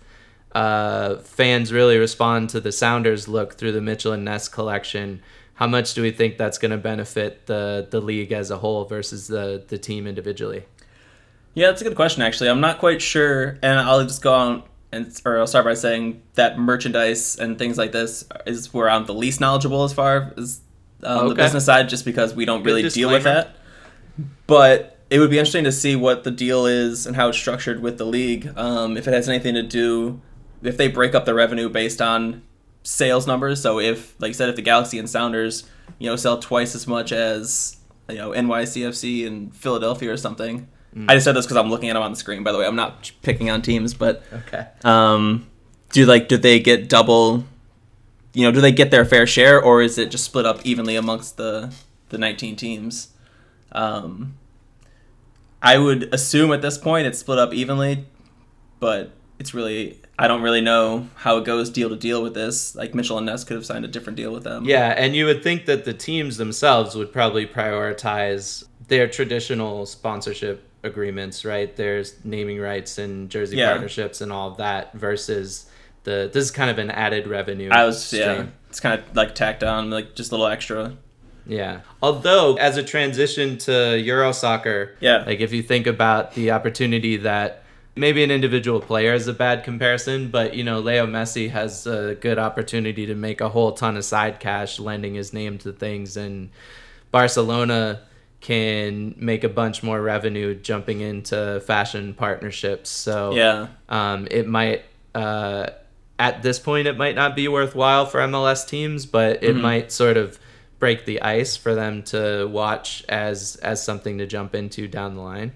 uh, 0.54 1.16
fans 1.16 1.70
really 1.70 1.98
respond 1.98 2.48
to 2.48 2.60
the 2.60 2.72
Sounders 2.72 3.28
look 3.28 3.58
through 3.58 3.72
the 3.72 3.82
Mitchell 3.82 4.12
and 4.12 4.24
Ness 4.24 4.48
collection 4.48 5.20
how 5.52 5.66
much 5.66 5.92
do 5.92 6.00
we 6.00 6.10
think 6.10 6.38
that's 6.38 6.56
going 6.56 6.70
to 6.70 6.78
benefit 6.78 7.44
the 7.44 7.86
the 7.90 8.00
league 8.00 8.32
as 8.32 8.50
a 8.50 8.56
whole 8.56 8.86
versus 8.86 9.28
the 9.28 9.62
the 9.68 9.76
team 9.76 10.06
individually 10.06 10.64
Yeah, 11.52 11.66
that's 11.66 11.82
a 11.82 11.84
good 11.84 11.96
question. 11.96 12.22
Actually, 12.22 12.48
I'm 12.48 12.62
not 12.62 12.78
quite 12.78 13.02
sure, 13.02 13.58
and 13.62 13.78
I'll 13.78 14.02
just 14.02 14.22
go 14.22 14.32
on 14.32 14.62
and 14.90 15.20
or 15.26 15.38
I'll 15.38 15.46
start 15.46 15.66
by 15.66 15.74
saying 15.74 16.22
that 16.34 16.58
merchandise 16.58 17.36
and 17.36 17.58
things 17.58 17.76
like 17.76 17.92
this 17.92 18.24
is 18.46 18.72
where 18.72 18.88
I'm 18.88 19.04
the 19.04 19.14
least 19.14 19.40
knowledgeable 19.40 19.84
as 19.84 19.92
far 19.92 20.32
as 20.38 20.62
um, 21.02 21.28
the 21.28 21.34
business 21.34 21.64
side, 21.64 21.88
just 21.88 22.04
because 22.04 22.34
we 22.34 22.44
don't 22.44 22.62
really 22.62 22.88
deal 22.88 23.10
with 23.10 23.24
that. 23.24 23.56
But 24.46 24.98
it 25.10 25.18
would 25.18 25.30
be 25.30 25.38
interesting 25.38 25.64
to 25.64 25.72
see 25.72 25.96
what 25.96 26.24
the 26.24 26.30
deal 26.30 26.66
is 26.66 27.06
and 27.06 27.16
how 27.16 27.28
it's 27.28 27.38
structured 27.38 27.80
with 27.82 27.98
the 27.98 28.04
league. 28.04 28.52
Um, 28.56 28.96
if 28.96 29.06
it 29.06 29.14
has 29.14 29.28
anything 29.28 29.54
to 29.54 29.62
do, 29.62 30.20
if 30.62 30.76
they 30.76 30.88
break 30.88 31.14
up 31.14 31.24
the 31.24 31.34
revenue 31.34 31.68
based 31.68 32.00
on 32.00 32.42
sales 32.82 33.26
numbers. 33.26 33.62
So 33.62 33.78
if, 33.78 34.20
like 34.20 34.30
you 34.30 34.34
said, 34.34 34.48
if 34.48 34.56
the 34.56 34.62
Galaxy 34.62 34.98
and 34.98 35.08
Sounders, 35.08 35.64
you 35.98 36.08
know, 36.08 36.16
sell 36.16 36.38
twice 36.38 36.74
as 36.74 36.86
much 36.86 37.12
as 37.12 37.76
you 38.08 38.16
know 38.16 38.30
NYCFC 38.30 39.26
and 39.26 39.54
Philadelphia 39.54 40.12
or 40.12 40.16
something. 40.16 40.68
I 41.08 41.14
just 41.14 41.24
said 41.24 41.34
this 41.34 41.46
because 41.46 41.56
I'm 41.56 41.70
looking 41.70 41.88
at 41.88 41.94
them 41.94 42.02
on 42.02 42.10
the 42.10 42.18
screen. 42.18 42.42
By 42.42 42.52
the 42.52 42.58
way, 42.58 42.66
I'm 42.66 42.76
not 42.76 43.12
picking 43.22 43.48
on 43.48 43.62
teams, 43.62 43.94
but 43.94 44.22
okay 44.30 44.66
um, 44.84 45.46
do 45.90 46.04
like 46.06 46.28
do 46.28 46.36
they 46.36 46.58
get 46.58 46.88
double? 46.88 47.44
You 48.34 48.44
know, 48.44 48.52
do 48.52 48.60
they 48.60 48.72
get 48.72 48.90
their 48.90 49.04
fair 49.04 49.26
share, 49.26 49.62
or 49.62 49.82
is 49.82 49.98
it 49.98 50.10
just 50.10 50.24
split 50.24 50.46
up 50.46 50.60
evenly 50.64 50.96
amongst 50.96 51.36
the 51.36 51.72
the 52.08 52.18
19 52.18 52.56
teams? 52.56 53.08
Um, 53.72 54.34
I 55.62 55.78
would 55.78 56.12
assume 56.12 56.52
at 56.52 56.62
this 56.62 56.76
point 56.78 57.06
it's 57.06 57.18
split 57.18 57.38
up 57.38 57.52
evenly, 57.54 58.06
but 58.80 59.12
it's 59.38 59.54
really 59.54 59.98
I 60.18 60.28
don't 60.28 60.42
really 60.42 60.60
know 60.60 61.08
how 61.16 61.36
it 61.38 61.44
goes 61.44 61.70
deal 61.70 61.88
to 61.88 61.96
deal 61.96 62.22
with 62.22 62.34
this. 62.34 62.74
Like 62.74 62.94
Mitchell 62.94 63.16
and 63.18 63.26
Ness 63.26 63.44
could 63.44 63.54
have 63.56 63.66
signed 63.66 63.84
a 63.84 63.88
different 63.88 64.16
deal 64.16 64.32
with 64.32 64.44
them. 64.44 64.64
Yeah, 64.64 64.94
and 64.96 65.14
you 65.14 65.26
would 65.26 65.42
think 65.42 65.66
that 65.66 65.84
the 65.84 65.94
teams 65.94 66.36
themselves 66.36 66.94
would 66.94 67.12
probably 67.12 67.46
prioritize 67.46 68.64
their 68.88 69.08
traditional 69.08 69.86
sponsorship 69.86 70.68
agreements, 70.82 71.44
right? 71.44 71.74
There's 71.76 72.14
naming 72.24 72.58
rights 72.60 72.98
and 72.98 73.30
jersey 73.30 73.56
Yeah. 73.56 73.70
partnerships 73.70 74.20
and 74.20 74.32
all 74.32 74.50
of 74.50 74.56
that 74.58 74.92
versus 74.94 75.66
the 76.04 76.30
this 76.32 76.44
is 76.44 76.50
kind 76.50 76.70
of 76.70 76.78
an 76.78 76.90
added 76.90 77.26
revenue. 77.26 77.70
I 77.70 77.84
was 77.84 78.12
yeah. 78.12 78.46
It's 78.68 78.80
kind 78.80 78.98
of 79.00 79.14
like 79.16 79.34
tacked 79.34 79.62
on, 79.62 79.90
like 79.90 80.14
just 80.14 80.32
a 80.32 80.34
little 80.34 80.46
extra. 80.46 80.96
Yeah. 81.46 81.80
Although 82.02 82.54
as 82.56 82.76
a 82.76 82.82
transition 82.82 83.58
to 83.58 83.98
Euro 83.98 84.32
soccer, 84.32 84.96
Yeah. 85.00 85.24
like 85.26 85.40
if 85.40 85.52
you 85.52 85.62
think 85.62 85.86
about 85.86 86.34
the 86.34 86.52
opportunity 86.52 87.16
that 87.18 87.64
maybe 87.96 88.22
an 88.24 88.30
individual 88.30 88.80
player 88.80 89.12
is 89.12 89.28
a 89.28 89.32
bad 89.34 89.62
comparison, 89.64 90.28
but 90.28 90.54
you 90.54 90.64
know, 90.64 90.78
Leo 90.80 91.06
Messi 91.06 91.50
has 91.50 91.86
a 91.86 92.14
good 92.14 92.38
opportunity 92.38 93.04
to 93.06 93.14
make 93.14 93.40
a 93.42 93.48
whole 93.50 93.72
ton 93.72 93.96
of 93.98 94.04
side 94.04 94.40
cash 94.40 94.78
lending 94.78 95.14
his 95.14 95.32
name 95.34 95.58
to 95.58 95.72
things 95.72 96.16
and 96.16 96.48
Barcelona 97.10 98.00
can 98.40 99.14
make 99.18 99.44
a 99.44 99.48
bunch 99.48 99.82
more 99.82 100.00
revenue 100.00 100.54
jumping 100.54 101.00
into 101.00 101.60
fashion 101.60 102.14
partnerships. 102.14 102.88
So 102.90 103.34
Yeah. 103.34 103.66
um, 103.88 104.26
it 104.30 104.48
might 104.48 104.84
uh, 105.14 105.66
at 106.22 106.40
this 106.42 106.60
point 106.60 106.86
it 106.86 106.96
might 106.96 107.16
not 107.16 107.34
be 107.34 107.48
worthwhile 107.48 108.06
for 108.06 108.20
MLS 108.20 108.64
teams, 108.64 109.06
but 109.06 109.42
it 109.42 109.56
Mhm. 109.56 109.60
might 109.60 109.90
sort 109.90 110.16
of 110.16 110.38
break 110.78 111.04
the 111.04 111.20
ice 111.20 111.56
for 111.56 111.74
them 111.74 112.02
to 112.04 112.46
watch 112.46 113.04
as 113.08 113.56
as 113.56 113.82
something 113.82 114.18
to 114.18 114.26
jump 114.26 114.54
into 114.54 114.86
down 114.86 115.16
the 115.16 115.20
line. 115.20 115.52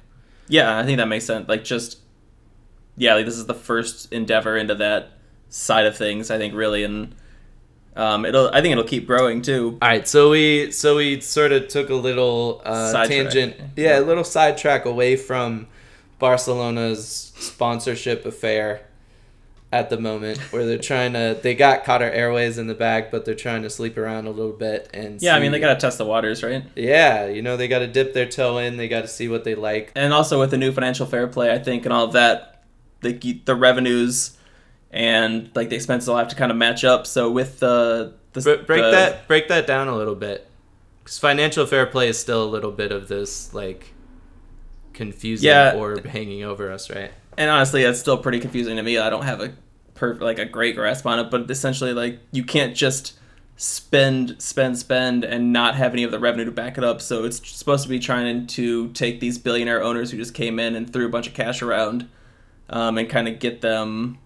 Yeah, 0.48 0.76
I 0.76 0.84
think 0.84 0.98
that 0.98 1.06
makes 1.06 1.24
sense. 1.24 1.48
Like 1.48 1.62
just 1.64 1.98
yeah, 2.96 3.14
like 3.14 3.26
this 3.26 3.36
is 3.36 3.46
the 3.46 3.54
first 3.54 4.12
endeavor 4.12 4.56
into 4.56 4.74
that 4.76 5.10
side 5.50 5.86
of 5.86 5.96
things. 5.96 6.30
I 6.32 6.38
think 6.38 6.52
really, 6.54 6.82
and 6.82 7.14
um, 7.94 8.24
it'll. 8.26 8.48
I 8.52 8.60
think 8.60 8.72
it'll 8.72 8.84
keep 8.84 9.06
growing 9.06 9.40
too. 9.42 9.78
All 9.80 9.88
right, 9.88 10.06
so 10.08 10.30
we 10.30 10.70
so 10.72 10.96
we 10.96 11.20
sort 11.20 11.52
of 11.52 11.68
took 11.68 11.90
a 11.90 11.94
little 11.94 12.60
uh, 12.64 13.06
tangent, 13.06 13.54
yeah, 13.76 13.98
a 13.98 14.04
little 14.10 14.24
sidetrack 14.24 14.84
away 14.84 15.14
from 15.16 15.66
Barcelona's 16.18 17.32
sponsorship 17.38 18.26
affair 18.26 18.85
at 19.78 19.90
the 19.90 19.98
moment, 19.98 20.38
where 20.52 20.64
they're 20.66 20.78
trying 20.78 21.12
to 21.14 21.38
they 21.42 21.54
got 21.54 21.84
Qatar 21.84 22.10
Airways 22.12 22.58
in 22.58 22.66
the 22.66 22.74
bag, 22.74 23.06
but 23.10 23.24
they're 23.24 23.34
trying 23.34 23.62
to 23.62 23.70
sleep 23.70 23.96
around 23.96 24.26
a 24.26 24.30
little 24.30 24.52
bit 24.52 24.88
and 24.94 25.20
Yeah, 25.22 25.36
I 25.36 25.40
mean 25.40 25.52
they 25.52 25.60
gotta 25.60 25.78
test 25.80 25.98
the 25.98 26.04
waters, 26.04 26.42
right? 26.42 26.64
Yeah, 26.74 27.26
you 27.26 27.42
know, 27.42 27.56
they 27.56 27.68
got 27.68 27.80
to 27.80 27.86
dip 27.86 28.12
their 28.14 28.26
toe 28.28 28.58
in. 28.58 28.76
They 28.76 28.88
got 28.88 29.02
to 29.02 29.08
see 29.08 29.28
what 29.28 29.44
they 29.44 29.54
like. 29.54 29.92
And 29.94 30.12
also 30.12 30.38
with 30.40 30.50
the 30.50 30.58
new 30.58 30.72
financial 30.72 31.06
fair 31.06 31.26
play, 31.28 31.52
I 31.52 31.58
think, 31.58 31.84
and 31.84 31.92
all 31.92 32.04
of 32.04 32.12
that, 32.12 32.64
the 33.02 33.12
the 33.44 33.54
revenues 33.54 34.36
and 34.90 35.50
like 35.54 35.68
the 35.68 35.76
expenses 35.76 36.08
will 36.08 36.16
have 36.16 36.28
to 36.28 36.36
kind 36.36 36.50
of 36.50 36.56
match 36.56 36.84
up. 36.84 37.06
So 37.06 37.30
with 37.30 37.60
the 37.60 38.14
the 38.32 38.40
Bre- 38.40 38.64
break 38.64 38.82
the- 38.82 38.90
that 38.92 39.28
break 39.28 39.48
that 39.48 39.66
down 39.66 39.88
a 39.88 39.96
little 39.96 40.14
bit. 40.14 40.48
Cuz 41.04 41.18
financial 41.18 41.66
fair 41.66 41.86
play 41.86 42.08
is 42.08 42.18
still 42.18 42.42
a 42.42 42.50
little 42.50 42.72
bit 42.72 42.90
of 42.92 43.08
this 43.08 43.52
like 43.54 43.92
confusing 44.92 45.46
Yeah. 45.48 45.74
orb 45.76 46.06
hanging 46.06 46.42
over 46.42 46.72
us, 46.72 46.90
right? 46.90 47.10
and 47.38 47.50
honestly, 47.50 47.82
that's 47.82 48.00
still 48.00 48.16
pretty 48.16 48.40
confusing 48.40 48.76
to 48.76 48.82
me. 48.82 48.96
I 48.96 49.10
don't 49.10 49.24
have 49.26 49.42
a 49.42 49.52
per 49.96 50.14
like 50.14 50.38
a 50.38 50.44
great 50.44 50.76
grasp 50.76 51.06
on 51.06 51.18
it, 51.18 51.30
but 51.30 51.50
essentially, 51.50 51.92
like 51.92 52.20
you 52.30 52.44
can't 52.44 52.74
just 52.74 53.18
spend, 53.56 54.40
spend, 54.40 54.78
spend, 54.78 55.24
and 55.24 55.52
not 55.52 55.74
have 55.74 55.92
any 55.94 56.02
of 56.02 56.10
the 56.10 56.18
revenue 56.18 56.44
to 56.44 56.50
back 56.50 56.76
it 56.76 56.84
up. 56.84 57.00
So 57.00 57.24
it's 57.24 57.48
supposed 57.48 57.82
to 57.84 57.88
be 57.88 57.98
trying 57.98 58.46
to 58.48 58.88
take 58.92 59.18
these 59.20 59.38
billionaire 59.38 59.82
owners 59.82 60.10
who 60.10 60.18
just 60.18 60.34
came 60.34 60.58
in 60.58 60.76
and 60.76 60.92
threw 60.92 61.06
a 61.06 61.08
bunch 61.08 61.26
of 61.26 61.34
cash 61.34 61.62
around, 61.62 62.08
um, 62.68 62.98
and 62.98 63.08
kind 63.08 63.28
of 63.28 63.38
get 63.38 63.62
them, 63.62 64.18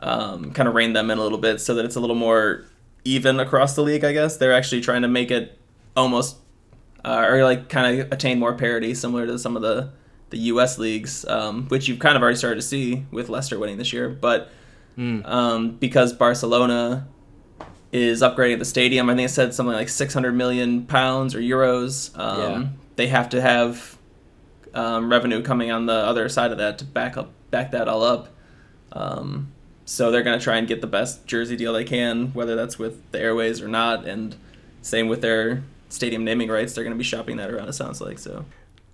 um, 0.00 0.52
kind 0.52 0.68
of 0.68 0.74
rein 0.74 0.92
them 0.92 1.10
in 1.10 1.18
a 1.18 1.22
little 1.22 1.38
bit, 1.38 1.60
so 1.60 1.74
that 1.74 1.84
it's 1.84 1.96
a 1.96 2.00
little 2.00 2.16
more 2.16 2.66
even 3.04 3.40
across 3.40 3.74
the 3.74 3.82
league. 3.82 4.04
I 4.04 4.12
guess 4.12 4.36
they're 4.36 4.52
actually 4.52 4.82
trying 4.82 5.02
to 5.02 5.08
make 5.08 5.30
it 5.30 5.58
almost, 5.96 6.36
uh, 7.04 7.26
or 7.28 7.42
like 7.44 7.68
kind 7.68 8.00
of 8.00 8.12
attain 8.12 8.38
more 8.38 8.54
parity, 8.54 8.94
similar 8.94 9.26
to 9.26 9.38
some 9.38 9.56
of 9.56 9.62
the 9.62 9.90
the 10.32 10.38
U.S. 10.38 10.78
leagues, 10.78 11.26
um, 11.26 11.68
which 11.68 11.88
you've 11.88 11.98
kind 11.98 12.16
of 12.16 12.22
already 12.22 12.38
started 12.38 12.56
to 12.56 12.62
see 12.62 13.04
with 13.10 13.28
Leicester 13.28 13.58
winning 13.58 13.76
this 13.76 13.92
year. 13.92 14.08
But 14.08 14.50
Mm. 14.98 15.26
um, 15.26 15.70
because 15.72 16.12
Barcelona 16.12 17.06
is 17.92 18.22
upgrading 18.22 18.58
the 18.58 18.64
stadium, 18.64 19.08
I 19.10 19.14
think 19.14 19.26
it 19.26 19.32
said 19.32 19.54
something 19.54 19.74
like 19.74 19.88
600 19.88 20.32
million 20.32 20.86
pounds 20.86 21.34
or 21.34 21.40
euros. 21.40 22.16
Um, 22.18 22.38
Yeah. 22.40 22.68
They 22.96 23.06
have 23.06 23.30
to 23.30 23.40
have 23.40 23.96
um, 24.74 25.10
revenue 25.10 25.42
coming 25.42 25.70
on 25.70 25.86
the 25.86 25.94
other 25.94 26.28
side 26.28 26.52
of 26.52 26.58
that 26.58 26.78
to 26.78 26.84
back 26.84 27.16
up 27.16 27.30
back 27.50 27.70
that 27.72 27.88
all 27.88 28.02
up. 28.02 28.28
Um, 28.92 29.52
So 29.84 30.10
they're 30.10 30.22
going 30.22 30.38
to 30.38 30.42
try 30.44 30.56
and 30.58 30.68
get 30.68 30.80
the 30.80 30.86
best 30.86 31.26
jersey 31.26 31.56
deal 31.56 31.72
they 31.72 31.84
can, 31.84 32.28
whether 32.34 32.54
that's 32.54 32.78
with 32.78 33.10
the 33.12 33.20
Airways 33.20 33.60
or 33.60 33.68
not. 33.68 34.06
And 34.06 34.36
same 34.80 35.08
with 35.08 35.20
their 35.22 35.62
stadium 35.88 36.24
naming 36.24 36.48
rights. 36.48 36.72
They're 36.74 36.84
going 36.84 36.94
to 36.94 36.98
be 36.98 37.04
shopping 37.04 37.36
that 37.38 37.50
around, 37.50 37.68
it 37.68 37.72
sounds 37.74 38.00
like. 38.00 38.18
So. 38.18 38.44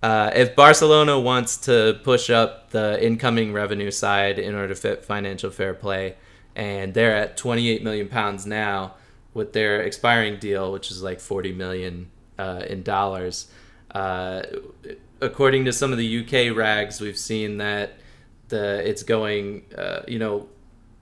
Uh, 0.01 0.31
if 0.33 0.55
Barcelona 0.55 1.19
wants 1.19 1.57
to 1.57 1.99
push 2.03 2.29
up 2.29 2.69
the 2.71 3.03
incoming 3.05 3.51
revenue 3.51 3.91
side 3.91 4.39
in 4.39 4.55
order 4.55 4.69
to 4.69 4.75
fit 4.75 5.03
financial 5.03 5.51
fair 5.51 5.73
play, 5.73 6.15
and 6.55 6.93
they're 6.93 7.15
at 7.15 7.37
28 7.37 7.83
million 7.83 8.07
pounds 8.07 8.45
now 8.45 8.95
with 9.33 9.53
their 9.53 9.81
expiring 9.81 10.37
deal, 10.39 10.71
which 10.71 10.89
is 10.89 11.03
like 11.03 11.19
40 11.19 11.53
million 11.53 12.09
uh, 12.37 12.63
in 12.67 12.83
dollars. 12.83 13.51
Uh, 13.91 14.43
according 15.21 15.65
to 15.65 15.73
some 15.73 15.91
of 15.91 15.97
the 15.97 16.19
UK 16.23 16.55
rags, 16.55 17.01
we've 17.01 17.17
seen 17.17 17.57
that 17.57 17.93
the 18.47 18.87
it's 18.87 19.03
going, 19.03 19.65
uh, 19.77 20.01
you 20.07 20.17
know, 20.17 20.47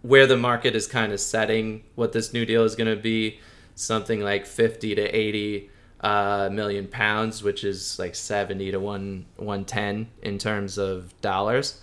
where 0.01 0.25
the 0.27 0.37
market 0.37 0.75
is 0.75 0.87
kind 0.87 1.11
of 1.11 1.19
setting 1.19 1.83
what 1.95 2.13
this 2.13 2.33
new 2.33 2.45
deal 2.45 2.63
is 2.63 2.75
going 2.75 2.93
to 2.93 3.01
be, 3.01 3.39
something 3.75 4.21
like 4.21 4.45
50 4.45 4.95
to 4.95 5.01
80 5.03 5.69
uh, 6.01 6.49
million 6.51 6.87
pounds, 6.87 7.43
which 7.43 7.63
is 7.63 7.97
like 7.99 8.15
70 8.15 8.71
to 8.71 8.79
1 8.79 9.25
110 9.37 10.07
in 10.21 10.37
terms 10.37 10.77
of 10.77 11.19
dollars. 11.21 11.81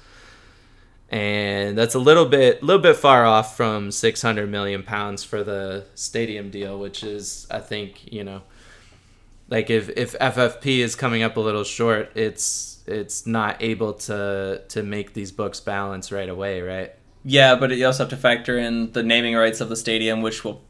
And 1.10 1.76
that's 1.76 1.94
a 1.94 1.98
little 1.98 2.26
bit 2.26 2.62
a 2.62 2.64
little 2.64 2.82
bit 2.82 2.96
far 2.96 3.24
off 3.24 3.56
from 3.56 3.90
600 3.90 4.50
million 4.50 4.82
pounds 4.82 5.22
for 5.22 5.44
the 5.44 5.84
stadium 5.94 6.50
deal, 6.50 6.78
which 6.78 7.04
is 7.04 7.46
I 7.50 7.60
think, 7.60 8.12
you 8.12 8.24
know, 8.24 8.42
like 9.48 9.70
if 9.70 9.90
if 9.90 10.18
FFP 10.18 10.78
is 10.78 10.96
coming 10.96 11.22
up 11.22 11.36
a 11.36 11.40
little 11.40 11.64
short, 11.64 12.10
it's 12.14 12.82
it's 12.86 13.26
not 13.26 13.62
able 13.62 13.92
to 13.94 14.62
to 14.68 14.82
make 14.82 15.14
these 15.14 15.30
books 15.32 15.60
balance 15.60 16.10
right 16.10 16.28
away, 16.28 16.60
right? 16.62 16.92
Yeah, 17.24 17.54
but 17.54 17.70
you 17.70 17.86
also 17.86 18.04
have 18.04 18.10
to 18.10 18.16
factor 18.16 18.58
in 18.58 18.92
the 18.92 19.02
naming 19.02 19.34
rights 19.34 19.60
of 19.60 19.70
the 19.70 19.76
stadium, 19.76 20.20
which 20.20 20.44
will, 20.44 20.60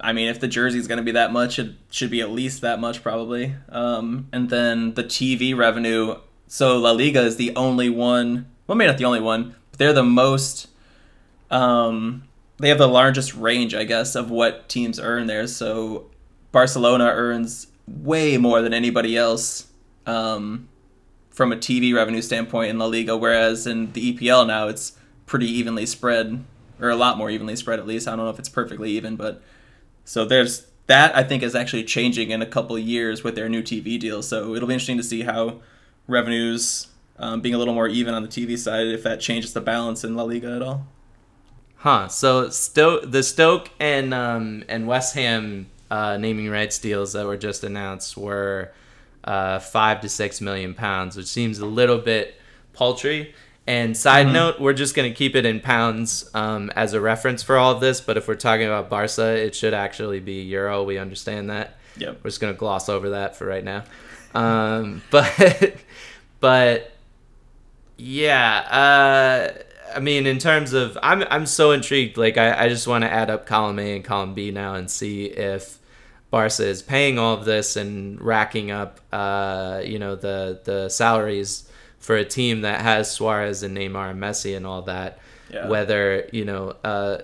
I 0.00 0.12
mean, 0.12 0.28
if 0.28 0.40
the 0.40 0.48
jersey 0.48 0.78
is 0.78 0.88
going 0.88 0.98
to 0.98 1.04
be 1.04 1.12
that 1.12 1.32
much, 1.32 1.58
it 1.58 1.72
should 1.90 2.10
be 2.10 2.20
at 2.20 2.30
least 2.30 2.60
that 2.60 2.80
much 2.80 3.02
probably. 3.02 3.54
Um, 3.68 4.28
and 4.32 4.50
then 4.50 4.94
the 4.94 5.04
TV 5.04 5.56
revenue. 5.56 6.16
So 6.46 6.78
La 6.78 6.92
Liga 6.92 7.22
is 7.22 7.36
the 7.36 7.54
only 7.56 7.88
one. 7.88 8.46
Well, 8.66 8.76
maybe 8.76 8.88
not 8.90 8.98
the 8.98 9.04
only 9.04 9.20
one, 9.20 9.54
but 9.70 9.78
they're 9.78 9.92
the 9.92 10.02
most. 10.02 10.68
Um, 11.50 12.24
they 12.58 12.68
have 12.68 12.78
the 12.78 12.88
largest 12.88 13.34
range, 13.34 13.74
I 13.74 13.84
guess, 13.84 14.14
of 14.14 14.30
what 14.30 14.68
teams 14.68 14.98
earn 14.98 15.26
there. 15.26 15.46
So 15.46 16.10
Barcelona 16.52 17.06
earns 17.06 17.68
way 17.86 18.38
more 18.38 18.62
than 18.62 18.72
anybody 18.74 19.16
else 19.16 19.66
um, 20.06 20.68
from 21.30 21.52
a 21.52 21.56
TV 21.56 21.94
revenue 21.94 22.22
standpoint 22.22 22.70
in 22.70 22.78
La 22.78 22.86
Liga, 22.86 23.16
whereas 23.16 23.66
in 23.66 23.92
the 23.92 24.14
EPL 24.14 24.46
now 24.46 24.68
it's 24.68 24.92
pretty 25.26 25.46
evenly 25.46 25.86
spread, 25.86 26.44
or 26.80 26.88
a 26.88 26.96
lot 26.96 27.18
more 27.18 27.30
evenly 27.30 27.56
spread 27.56 27.78
at 27.78 27.86
least. 27.86 28.08
I 28.08 28.12
don't 28.12 28.24
know 28.24 28.30
if 28.30 28.38
it's 28.38 28.48
perfectly 28.48 28.90
even, 28.92 29.16
but 29.16 29.42
so 30.06 30.24
there's 30.24 30.66
that. 30.86 31.14
I 31.14 31.22
think 31.22 31.42
is 31.42 31.54
actually 31.54 31.84
changing 31.84 32.30
in 32.30 32.40
a 32.40 32.46
couple 32.46 32.78
years 32.78 33.22
with 33.22 33.34
their 33.34 33.48
new 33.48 33.62
TV 33.62 33.98
deal. 34.00 34.22
So 34.22 34.54
it'll 34.54 34.68
be 34.68 34.74
interesting 34.74 34.96
to 34.96 35.02
see 35.02 35.22
how 35.22 35.60
revenues 36.06 36.86
um, 37.18 37.40
being 37.40 37.54
a 37.54 37.58
little 37.58 37.74
more 37.74 37.88
even 37.88 38.14
on 38.14 38.22
the 38.22 38.28
TV 38.28 38.56
side, 38.56 38.86
if 38.86 39.02
that 39.02 39.20
changes 39.20 39.52
the 39.52 39.60
balance 39.60 40.04
in 40.04 40.14
La 40.14 40.22
Liga 40.22 40.54
at 40.54 40.62
all. 40.62 40.86
Huh. 41.76 42.08
So 42.08 42.48
Stoke, 42.50 43.10
the 43.10 43.22
Stoke 43.22 43.70
and 43.80 44.14
um, 44.14 44.64
and 44.68 44.86
West 44.86 45.14
Ham 45.14 45.66
uh, 45.90 46.16
naming 46.16 46.48
rights 46.50 46.78
deals 46.78 47.12
that 47.12 47.26
were 47.26 47.36
just 47.36 47.64
announced 47.64 48.16
were 48.16 48.72
uh, 49.24 49.58
five 49.58 50.00
to 50.02 50.08
six 50.08 50.40
million 50.40 50.72
pounds, 50.72 51.16
which 51.16 51.26
seems 51.26 51.58
a 51.58 51.66
little 51.66 51.98
bit 51.98 52.40
paltry. 52.72 53.34
And 53.66 53.96
side 53.96 54.26
mm-hmm. 54.26 54.34
note, 54.34 54.60
we're 54.60 54.74
just 54.74 54.94
going 54.94 55.10
to 55.10 55.16
keep 55.16 55.34
it 55.34 55.44
in 55.44 55.60
pounds 55.60 56.30
um, 56.34 56.70
as 56.76 56.92
a 56.92 57.00
reference 57.00 57.42
for 57.42 57.56
all 57.56 57.72
of 57.72 57.80
this. 57.80 58.00
But 58.00 58.16
if 58.16 58.28
we're 58.28 58.36
talking 58.36 58.66
about 58.66 58.88
Barca, 58.88 59.34
it 59.34 59.56
should 59.56 59.74
actually 59.74 60.20
be 60.20 60.42
euro. 60.42 60.84
We 60.84 60.98
understand 60.98 61.50
that. 61.50 61.76
Yep. 61.96 62.20
We're 62.22 62.30
just 62.30 62.40
going 62.40 62.54
to 62.54 62.58
gloss 62.58 62.88
over 62.88 63.10
that 63.10 63.36
for 63.36 63.46
right 63.46 63.64
now. 63.64 63.82
Um, 64.34 65.02
but 65.10 65.74
but 66.38 66.92
yeah, 67.96 68.58
uh, 68.60 69.62
I 69.96 70.00
mean, 70.00 70.26
in 70.26 70.38
terms 70.38 70.72
of, 70.72 70.96
I'm 71.02 71.24
I'm 71.30 71.46
so 71.46 71.72
intrigued. 71.72 72.16
Like, 72.16 72.36
I, 72.36 72.66
I 72.66 72.68
just 72.68 72.86
want 72.86 73.02
to 73.02 73.12
add 73.12 73.30
up 73.30 73.46
column 73.46 73.78
A 73.80 73.96
and 73.96 74.04
column 74.04 74.34
B 74.34 74.52
now 74.52 74.74
and 74.74 74.88
see 74.88 75.24
if 75.24 75.78
Barca 76.30 76.64
is 76.64 76.82
paying 76.82 77.18
all 77.18 77.34
of 77.34 77.44
this 77.44 77.76
and 77.76 78.20
racking 78.20 78.70
up, 78.70 79.00
uh, 79.12 79.82
you 79.84 79.98
know, 79.98 80.14
the 80.14 80.60
the 80.62 80.88
salaries 80.88 81.68
for 81.98 82.16
a 82.16 82.24
team 82.24 82.60
that 82.62 82.82
has 82.82 83.10
Suarez 83.10 83.62
and 83.62 83.76
Neymar 83.76 84.10
and 84.10 84.22
Messi 84.22 84.56
and 84.56 84.66
all 84.66 84.82
that. 84.82 85.18
Yeah. 85.52 85.68
Whether 85.68 86.28
you 86.32 86.44
know 86.44 86.74
uh, 86.82 87.18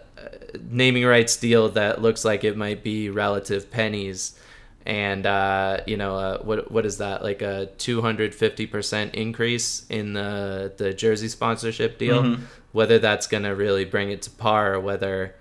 naming 0.61 1.05
rights 1.05 1.37
deal 1.37 1.69
that 1.71 2.01
looks 2.01 2.25
like 2.25 2.45
it 2.45 2.57
might 2.57 2.85
be 2.85 3.11
relative 3.11 3.71
pennies, 3.71 4.39
and 4.87 5.27
uh, 5.27 5.81
you 5.87 5.97
know 5.97 6.17
uh, 6.17 6.39
what 6.39 6.71
what 6.71 6.87
is 6.87 6.99
that 6.99 7.25
like 7.25 7.43
a 7.43 7.67
two 7.79 8.01
hundred 8.01 8.35
fifty 8.35 8.67
percent 8.67 9.15
increase 9.15 9.87
in 9.89 10.13
the 10.13 10.73
the 10.77 10.95
jersey 10.95 11.29
sponsorship 11.29 11.99
deal? 11.99 12.23
Mm-hmm. 12.23 12.45
Whether 12.71 13.01
that's 13.01 13.27
gonna 13.27 13.55
really 13.57 13.85
bring 13.85 14.11
it 14.11 14.23
to 14.23 14.31
par, 14.31 14.75
or 14.75 14.81
whether 14.81 15.35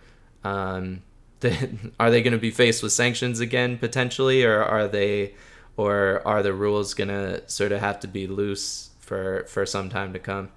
um, 0.44 1.02
the, 1.42 1.92
are 2.00 2.12
they 2.12 2.22
going 2.22 2.34
to 2.34 2.40
be 2.40 2.52
faced 2.52 2.84
with 2.84 2.92
sanctions 2.92 3.40
again 3.40 3.78
potentially, 3.78 4.44
or 4.44 4.64
are 4.64 4.88
they, 4.88 5.34
or 5.78 6.22
are 6.26 6.44
the 6.44 6.54
rules 6.54 6.94
going 6.94 7.08
to 7.08 7.48
sort 7.50 7.72
of 7.72 7.80
have 7.80 8.00
to 8.02 8.08
be 8.08 8.28
loose 8.28 8.91
for 9.12 9.44
for 9.50 9.66
some 9.66 9.90
time 9.90 10.14
to 10.14 10.20
come. 10.20 10.48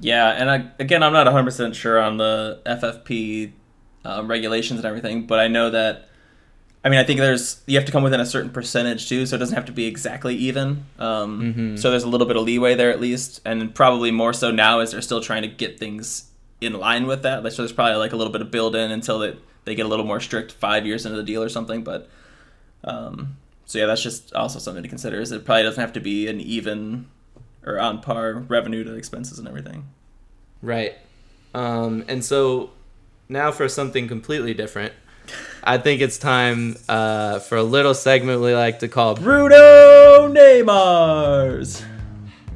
Yeah, 0.00 0.30
and 0.30 0.50
I, 0.50 0.70
again, 0.78 1.02
I'm 1.02 1.12
not 1.12 1.26
100% 1.26 1.74
sure 1.74 2.00
on 2.00 2.16
the 2.16 2.62
FFP 2.64 3.52
um, 4.04 4.28
regulations 4.30 4.78
and 4.78 4.86
everything, 4.86 5.26
but 5.26 5.38
I 5.38 5.48
know 5.48 5.68
that. 5.68 6.08
I 6.82 6.88
mean, 6.88 7.00
I 7.00 7.04
think 7.04 7.20
there's 7.20 7.60
you 7.66 7.76
have 7.76 7.84
to 7.84 7.92
come 7.92 8.02
within 8.02 8.20
a 8.20 8.24
certain 8.24 8.50
percentage 8.50 9.10
too, 9.10 9.26
so 9.26 9.36
it 9.36 9.40
doesn't 9.40 9.54
have 9.54 9.66
to 9.66 9.72
be 9.72 9.84
exactly 9.84 10.34
even. 10.36 10.86
Um, 10.98 11.42
mm-hmm. 11.42 11.76
So 11.76 11.90
there's 11.90 12.04
a 12.04 12.08
little 12.08 12.26
bit 12.26 12.36
of 12.36 12.44
leeway 12.44 12.76
there 12.76 12.90
at 12.90 12.98
least, 12.98 13.42
and 13.44 13.74
probably 13.74 14.10
more 14.10 14.32
so 14.32 14.50
now 14.50 14.78
as 14.78 14.92
they're 14.92 15.02
still 15.02 15.20
trying 15.20 15.42
to 15.42 15.48
get 15.48 15.78
things 15.78 16.30
in 16.62 16.72
line 16.72 17.06
with 17.06 17.24
that. 17.24 17.42
So 17.52 17.60
there's 17.62 17.72
probably 17.72 17.96
like 17.96 18.14
a 18.14 18.16
little 18.16 18.32
bit 18.32 18.40
of 18.40 18.50
build 18.50 18.74
in 18.74 18.90
until 18.90 19.18
they, 19.18 19.36
they 19.66 19.74
get 19.74 19.84
a 19.84 19.88
little 19.88 20.06
more 20.06 20.20
strict 20.20 20.52
five 20.52 20.86
years 20.86 21.04
into 21.04 21.18
the 21.18 21.24
deal 21.24 21.42
or 21.42 21.50
something. 21.50 21.84
But 21.84 22.08
um, 22.84 23.36
so 23.66 23.78
yeah, 23.78 23.84
that's 23.84 24.02
just 24.02 24.32
also 24.32 24.60
something 24.60 24.82
to 24.82 24.88
consider. 24.88 25.20
Is 25.20 25.30
it 25.30 25.44
probably 25.44 25.64
doesn't 25.64 25.80
have 25.80 25.92
to 25.92 26.00
be 26.00 26.26
an 26.28 26.40
even 26.40 27.08
or 27.68 27.78
on 27.78 28.00
par 28.00 28.34
revenue 28.48 28.82
to 28.84 28.94
expenses 28.94 29.38
and 29.38 29.46
everything. 29.46 29.84
Right. 30.62 30.94
Um, 31.54 32.04
and 32.08 32.24
so 32.24 32.70
now 33.28 33.52
for 33.52 33.68
something 33.68 34.08
completely 34.08 34.54
different. 34.54 34.92
I 35.62 35.76
think 35.76 36.00
it's 36.00 36.16
time 36.16 36.76
uh, 36.88 37.40
for 37.40 37.58
a 37.58 37.62
little 37.62 37.94
segment 37.94 38.40
we 38.40 38.54
like 38.54 38.78
to 38.78 38.88
call 38.88 39.14
Bruno 39.14 40.32
Neymars. 40.32 41.84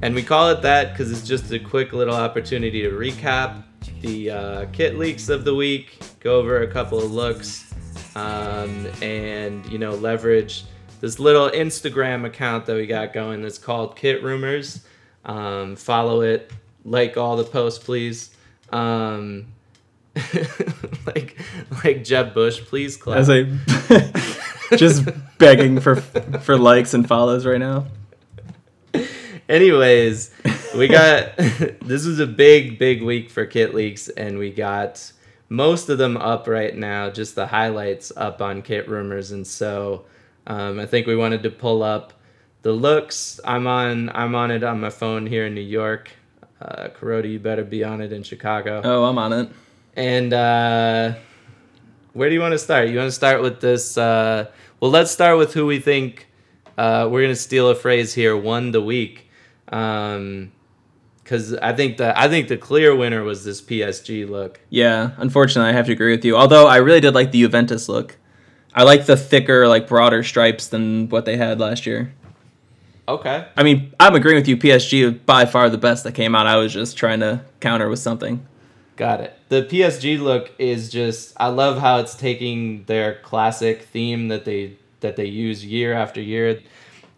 And 0.01 0.15
we 0.15 0.23
call 0.23 0.51
it 0.51 0.63
that 0.63 0.93
because 0.93 1.13
it's 1.13 1.27
just 1.27 1.53
a 1.53 1.59
quick 1.59 1.93
little 1.93 2.15
opportunity 2.15 2.83
to 2.83 2.91
recap 2.91 3.63
the 4.01 4.31
uh, 4.31 4.67
kit 4.73 4.99
leaks 4.99 5.29
of 5.29 5.45
the 5.45 5.55
week, 5.55 5.99
go 6.21 6.39
over 6.39 6.63
a 6.63 6.67
couple 6.67 6.99
of 6.99 7.13
looks, 7.13 7.73
um, 8.17 8.87
and 9.01 9.65
you 9.67 9.79
know 9.79 9.93
leverage 9.93 10.65
this 11.01 11.19
little 11.19 11.51
Instagram 11.51 12.25
account 12.25 12.67
that 12.67 12.77
we 12.77 12.87
got 12.87 13.13
going 13.13 13.43
that's 13.43 13.59
called 13.59 13.97
Kit 13.97 14.23
Rumors. 14.23 14.85
Um, 15.25 15.77
follow 15.77 16.23
it, 16.23 16.51
like 16.85 17.17
all 17.17 17.37
the 17.37 17.45
posts, 17.45 17.83
please. 17.83 18.31
Um, 18.71 19.47
like 21.07 21.39
like 21.85 22.05
Jeb 22.05 22.35
Bush, 22.35 22.61
please 22.61 22.97
clap. 22.97 23.19
As 23.19 23.31
I 23.31 23.45
just 24.77 25.09
begging 25.39 25.81
for 25.81 25.97
for 25.97 26.59
likes 26.59 26.95
and 26.95 27.07
follows 27.07 27.47
right 27.47 27.61
now. 27.61 27.87
Anyways, 29.49 30.31
we 30.77 30.89
got 30.89 31.37
this 31.37 32.07
is 32.07 32.19
a 32.19 32.27
big 32.27 32.79
big 32.79 33.03
week 33.03 33.31
for 33.31 33.47
kit 33.47 33.75
leaks, 33.75 34.09
and 34.09 34.39
we 34.39 34.51
got 34.51 35.13
most 35.49 35.89
of 35.89 35.99
them 35.99 36.17
up 36.17 36.49
right 36.49 36.77
now. 36.77 37.11
Just 37.11 37.35
the 37.35 37.47
highlights 37.47 38.13
up 38.17 38.43
on 38.43 38.63
kit 38.63 38.89
rumors, 38.89 39.31
and 39.31 39.47
so 39.47 40.05
um, 40.47 40.79
I 40.79 40.87
think 40.87 41.07
we 41.07 41.17
wanted 41.17 41.43
to 41.45 41.51
pull 41.51 41.83
up 41.83 42.13
the 42.63 42.73
looks 42.73 43.41
i'm 43.45 43.67
on 43.67 44.09
i'm 44.11 44.35
on 44.35 44.51
it 44.51 44.63
on 44.63 44.81
my 44.81 44.91
phone 44.91 45.27
here 45.27 45.47
in 45.47 45.55
new 45.55 45.61
york 45.61 46.11
uh 46.61 46.89
you 47.25 47.39
better 47.39 47.65
be 47.65 47.85
on 47.85 48.01
it 48.01 48.13
in 48.13 48.23
chicago 48.23 48.81
oh 48.85 49.05
i'm 49.05 49.19
on 49.19 49.33
it 49.33 49.51
and 49.97 50.33
uh 50.33 51.13
where 52.13 52.29
do 52.29 52.35
you 52.35 52.41
want 52.41 52.53
to 52.53 52.59
start 52.59 52.89
you 52.89 52.97
want 52.97 53.09
to 53.09 53.13
start 53.13 53.43
with 53.43 53.61
this 53.61 53.99
uh 53.99 54.47
well 54.81 54.91
let's 54.91 55.11
start 55.11 55.37
with 55.39 55.53
who 55.53 55.67
we 55.67 55.79
think 55.79 56.29
uh 56.79 57.09
we're 57.11 57.23
gonna 57.23 57.35
steal 57.35 57.69
a 57.69 57.75
phrase 57.75 58.15
here 58.15 58.37
won 58.37 58.71
the 58.71 58.81
week 58.81 59.29
um 59.69 60.53
because 61.23 61.55
I 61.55 61.73
think 61.73 61.97
the 61.97 62.19
I 62.19 62.29
think 62.29 62.49
the 62.49 62.57
clear 62.57 62.95
winner 62.95 63.23
was 63.23 63.45
this 63.45 63.63
PSG 63.63 64.29
look. 64.29 64.61
Yeah, 64.71 65.13
unfortunately, 65.17 65.71
I 65.71 65.73
have 65.73 65.87
to 65.87 65.93
agree 65.93 66.11
with 66.11 66.25
you. 66.25 66.37
Although 66.37 66.67
I 66.67 66.77
really 66.79 67.01
did 67.01 67.15
like 67.15 67.31
the 67.33 67.41
Juventus 67.41 67.89
look. 67.89 68.19
I 68.75 68.85
like 68.85 69.07
the 69.07 69.17
thicker, 69.17 69.69
like 69.69 69.87
broader 69.87 70.23
stripes 70.23 70.69
than 70.69 71.09
what 71.11 71.25
they 71.25 71.37
had 71.37 71.61
last 71.61 71.87
year. 71.87 72.13
Okay. 73.09 73.47
I 73.57 73.63
mean, 73.63 73.93
I'm 73.99 74.15
agreeing 74.15 74.37
with 74.37 74.49
you. 74.49 74.57
PSG 74.57 75.25
by 75.27 75.45
far 75.45 75.69
the 75.69 75.79
best 75.79 76.05
that 76.05 76.13
came 76.13 76.35
out. 76.35 76.47
I 76.47 76.57
was 76.57 76.73
just 76.73 76.97
trying 76.97 77.21
to 77.21 77.45
counter 77.61 77.89
with 77.89 77.99
something. 77.99 78.47
Got 78.97 79.21
it. 79.21 79.37
The 79.49 79.63
PSG 79.63 80.21
look 80.21 80.53
is 80.59 80.89
just 80.89 81.35
I 81.39 81.49
love 81.49 81.79
how 81.79 81.99
it's 81.99 82.15
taking 82.15 82.85
their 82.85 83.17
classic 83.23 83.83
theme 83.83 84.29
that 84.29 84.45
they 84.45 84.77
that 85.01 85.17
they 85.17 85.27
use 85.27 85.65
year 85.65 85.93
after 85.95 86.21
year. 86.21 86.61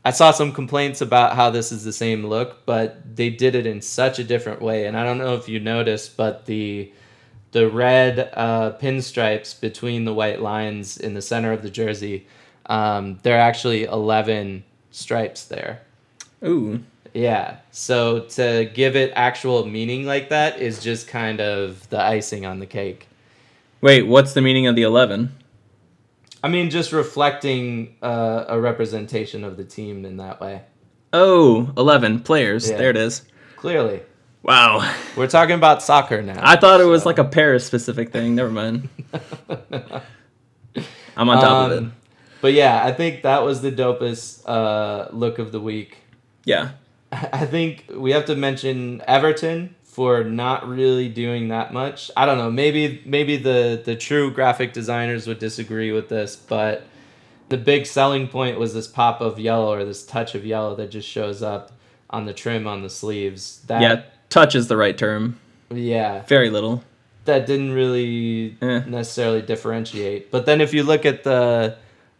I 0.06 0.10
saw 0.10 0.30
some 0.30 0.52
complaints 0.52 1.00
about 1.00 1.34
how 1.34 1.50
this 1.50 1.72
is 1.72 1.84
the 1.84 1.92
same 1.92 2.26
look, 2.26 2.64
but 2.66 3.16
they 3.16 3.30
did 3.30 3.54
it 3.54 3.66
in 3.66 3.80
such 3.80 4.18
a 4.18 4.24
different 4.24 4.60
way. 4.60 4.86
And 4.86 4.96
I 4.96 5.04
don't 5.04 5.18
know 5.18 5.34
if 5.34 5.48
you 5.48 5.60
noticed, 5.60 6.16
but 6.16 6.46
the 6.46 6.92
the 7.52 7.68
red 7.68 8.30
uh, 8.34 8.72
pinstripes 8.80 9.58
between 9.60 10.04
the 10.04 10.14
white 10.14 10.40
lines 10.40 10.96
in 10.96 11.14
the 11.14 11.22
center 11.22 11.52
of 11.52 11.62
the 11.62 11.70
jersey, 11.70 12.26
um, 12.66 13.18
there 13.22 13.36
are 13.36 13.40
actually 13.40 13.84
eleven 13.84 14.64
stripes 14.94 15.44
there. 15.44 15.80
Ooh. 16.44 16.82
Yeah. 17.12 17.58
So 17.70 18.20
to 18.20 18.70
give 18.72 18.96
it 18.96 19.12
actual 19.14 19.66
meaning 19.66 20.04
like 20.06 20.28
that 20.30 20.60
is 20.60 20.82
just 20.82 21.08
kind 21.08 21.40
of 21.40 21.88
the 21.90 22.00
icing 22.00 22.44
on 22.46 22.58
the 22.58 22.66
cake. 22.66 23.08
Wait, 23.80 24.02
what's 24.02 24.32
the 24.34 24.40
meaning 24.40 24.66
of 24.66 24.76
the 24.76 24.82
11? 24.82 25.34
I 26.42 26.48
mean, 26.48 26.70
just 26.70 26.92
reflecting 26.92 27.96
uh, 28.02 28.44
a 28.48 28.60
representation 28.60 29.44
of 29.44 29.56
the 29.56 29.64
team 29.64 30.04
in 30.04 30.16
that 30.18 30.40
way. 30.40 30.62
Oh, 31.12 31.72
11 31.76 32.20
players. 32.20 32.68
Yeah. 32.68 32.76
There 32.76 32.90
it 32.90 32.96
is. 32.96 33.22
Clearly, 33.56 34.02
Wow. 34.42 34.94
we're 35.16 35.26
talking 35.26 35.54
about 35.54 35.82
soccer 35.82 36.20
now. 36.20 36.38
I 36.42 36.56
thought 36.56 36.80
it 36.80 36.84
was 36.84 37.06
like 37.06 37.18
a 37.18 37.24
Paris 37.24 37.64
specific 37.64 38.10
thing. 38.12 38.34
Never 38.34 38.50
mind. 38.50 38.88
I'm 41.16 41.28
on 41.28 41.40
top 41.40 41.70
of 41.70 41.84
it. 41.84 41.90
But 42.44 42.52
yeah, 42.52 42.84
I 42.84 42.92
think 42.92 43.22
that 43.22 43.42
was 43.42 43.62
the 43.62 43.72
dopest 43.72 44.42
uh, 44.46 45.08
look 45.16 45.38
of 45.38 45.50
the 45.50 45.60
week. 45.60 45.96
Yeah. 46.44 46.72
I 47.10 47.46
think 47.46 47.86
we 47.90 48.10
have 48.10 48.26
to 48.26 48.36
mention 48.36 49.00
Everton 49.06 49.74
for 49.82 50.22
not 50.24 50.68
really 50.68 51.08
doing 51.08 51.48
that 51.48 51.72
much. 51.72 52.10
I 52.14 52.26
don't 52.26 52.36
know. 52.36 52.50
Maybe 52.50 53.00
maybe 53.06 53.38
the 53.38 53.80
the 53.82 53.96
true 53.96 54.30
graphic 54.30 54.74
designers 54.74 55.26
would 55.26 55.38
disagree 55.38 55.90
with 55.90 56.10
this, 56.10 56.36
but 56.36 56.84
the 57.48 57.56
big 57.56 57.86
selling 57.86 58.28
point 58.28 58.58
was 58.58 58.74
this 58.74 58.88
pop 58.88 59.22
of 59.22 59.38
yellow 59.38 59.72
or 59.72 59.82
this 59.86 60.04
touch 60.04 60.34
of 60.34 60.44
yellow 60.44 60.74
that 60.76 60.90
just 60.90 61.08
shows 61.08 61.42
up 61.42 61.72
on 62.10 62.26
the 62.26 62.34
trim 62.34 62.66
on 62.66 62.82
the 62.82 62.90
sleeves. 62.90 63.62
That 63.68 63.80
Yeah. 63.80 64.02
Touch 64.28 64.54
is 64.54 64.68
the 64.68 64.76
right 64.76 64.98
term. 64.98 65.40
yeah, 65.70 66.24
Very 66.24 66.50
little. 66.50 66.84
that 67.24 67.46
didn't 67.46 67.72
really 67.72 68.58
Eh. 68.60 68.82
necessarily 68.86 69.40
differentiate. 69.40 70.30
But 70.30 70.44
then 70.44 70.60
if 70.60 70.74
you 70.74 70.82
look 70.82 71.06
at 71.06 71.24
the 71.24 71.76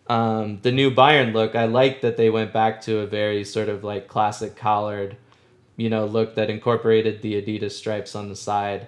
um, 0.08 0.58
the 0.62 0.70
new 0.72 0.90
Bayern 0.90 1.32
look, 1.32 1.54
I 1.54 1.64
like 1.66 2.02
that 2.02 2.16
they 2.16 2.30
went 2.30 2.52
back 2.52 2.80
to 2.82 2.98
a 2.98 3.06
very 3.06 3.44
sort 3.44 3.68
of 3.68 3.82
like 3.84 4.06
classic 4.08 4.54
collared, 4.56 5.16
you 5.76 5.88
know, 5.88 6.04
look 6.06 6.34
that 6.34 6.50
incorporated 6.50 7.22
the 7.22 7.40
Adidas 7.40 7.72
stripes 7.72 8.14
on 8.14 8.28
the 8.28 8.36
side, 8.36 8.86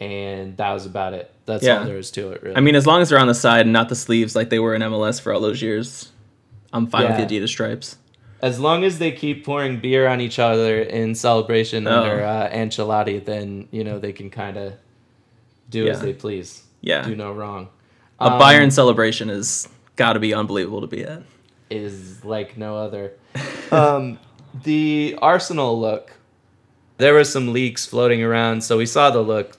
and 0.00 0.56
that 0.56 0.72
was 0.72 0.84
about 0.86 1.12
it. 1.14 1.30
That's 1.46 1.64
Yeah. 1.64 1.78
all 1.78 1.84
there 1.84 1.98
is 1.98 2.10
to 2.12 2.30
it, 2.32 2.42
really. 2.42 2.56
I 2.56 2.60
mean, 2.60 2.74
as 2.74 2.86
long 2.86 3.00
as 3.00 3.08
they're 3.10 3.18
on 3.20 3.28
the 3.28 3.34
side 3.34 3.62
and 3.66 3.72
not 3.72 3.88
the 3.88 3.94
sleeves 3.94 4.34
like 4.34 4.50
they 4.50 4.58
were 4.58 4.74
in 4.74 4.82
MLS 4.82 5.20
for 5.20 5.32
all 5.32 5.40
those 5.40 5.62
years, 5.62 6.10
I'm 6.72 6.86
fine 6.88 7.02
Yeah. 7.04 7.18
with 7.20 7.28
the 7.28 7.40
Adidas 7.40 7.48
stripes. 7.48 7.96
as 8.42 8.60
long 8.60 8.84
as 8.84 8.98
they 8.98 9.10
keep 9.10 9.44
pouring 9.46 9.80
beer 9.80 10.06
on 10.06 10.20
each 10.20 10.38
other 10.38 10.82
in 10.82 11.14
celebration 11.14 11.86
Oh. 11.86 12.02
under 12.02 12.22
uh, 12.22 12.48
Ancelotti, 12.50 13.24
then 13.24 13.66
you 13.70 13.82
know 13.82 13.98
they 13.98 14.12
can 14.12 14.28
kind 14.28 14.58
of 14.58 14.74
do 15.70 15.88
as 15.88 16.00
they 16.02 16.12
please. 16.12 16.62
Yeah. 16.82 17.02
do 17.02 17.16
no 17.16 17.32
wrong. 17.32 17.68
A 18.20 18.24
Um, 18.32 18.40
Bayern 18.40 18.70
celebration 18.70 19.30
is 19.30 19.68
got 19.96 20.12
to 20.14 20.20
be 20.20 20.32
unbelievable 20.34 20.80
to 20.82 20.86
be 20.86 21.02
at. 21.04 21.22
is 21.70 22.24
like 22.24 22.56
no 22.56 22.76
other. 22.76 23.12
um, 23.70 24.18
the 24.62 25.18
Arsenal 25.20 25.78
look, 25.78 26.12
there 26.98 27.12
were 27.14 27.24
some 27.24 27.52
leaks 27.52 27.84
floating 27.86 28.22
around, 28.22 28.62
so 28.62 28.78
we 28.78 28.86
saw 28.86 29.10
the 29.10 29.20
look 29.20 29.58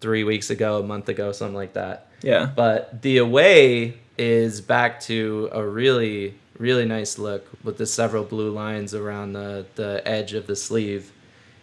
three 0.00 0.24
weeks 0.24 0.50
ago, 0.50 0.78
a 0.78 0.82
month 0.82 1.08
ago, 1.08 1.32
something 1.32 1.54
like 1.54 1.72
that. 1.74 2.08
Yeah. 2.22 2.50
But 2.54 3.02
the 3.02 3.18
away 3.18 3.98
is 4.18 4.60
back 4.60 5.00
to 5.00 5.48
a 5.52 5.66
really, 5.66 6.34
really 6.58 6.84
nice 6.84 7.18
look 7.18 7.46
with 7.64 7.78
the 7.78 7.86
several 7.86 8.24
blue 8.24 8.50
lines 8.50 8.94
around 8.94 9.32
the, 9.32 9.66
the 9.76 10.02
edge 10.06 10.34
of 10.34 10.46
the 10.46 10.56
sleeve. 10.56 11.12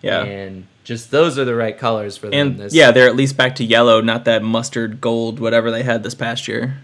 Yeah. 0.01 0.23
And 0.23 0.67
just 0.83 1.09
those 1.11 1.37
are 1.39 1.45
the 1.45 1.55
right 1.55 1.77
colors 1.77 2.17
for 2.17 2.29
them. 2.29 2.33
And 2.39 2.59
This- 2.59 2.73
yeah, 2.73 2.91
they're 2.91 3.07
at 3.07 3.15
least 3.15 3.37
back 3.37 3.55
to 3.55 3.63
yellow, 3.63 4.01
not 4.01 4.25
that 4.25 4.43
mustard 4.43 5.01
gold, 5.01 5.39
whatever 5.39 5.71
they 5.71 5.83
had 5.83 6.03
this 6.03 6.15
past 6.15 6.47
year. 6.47 6.77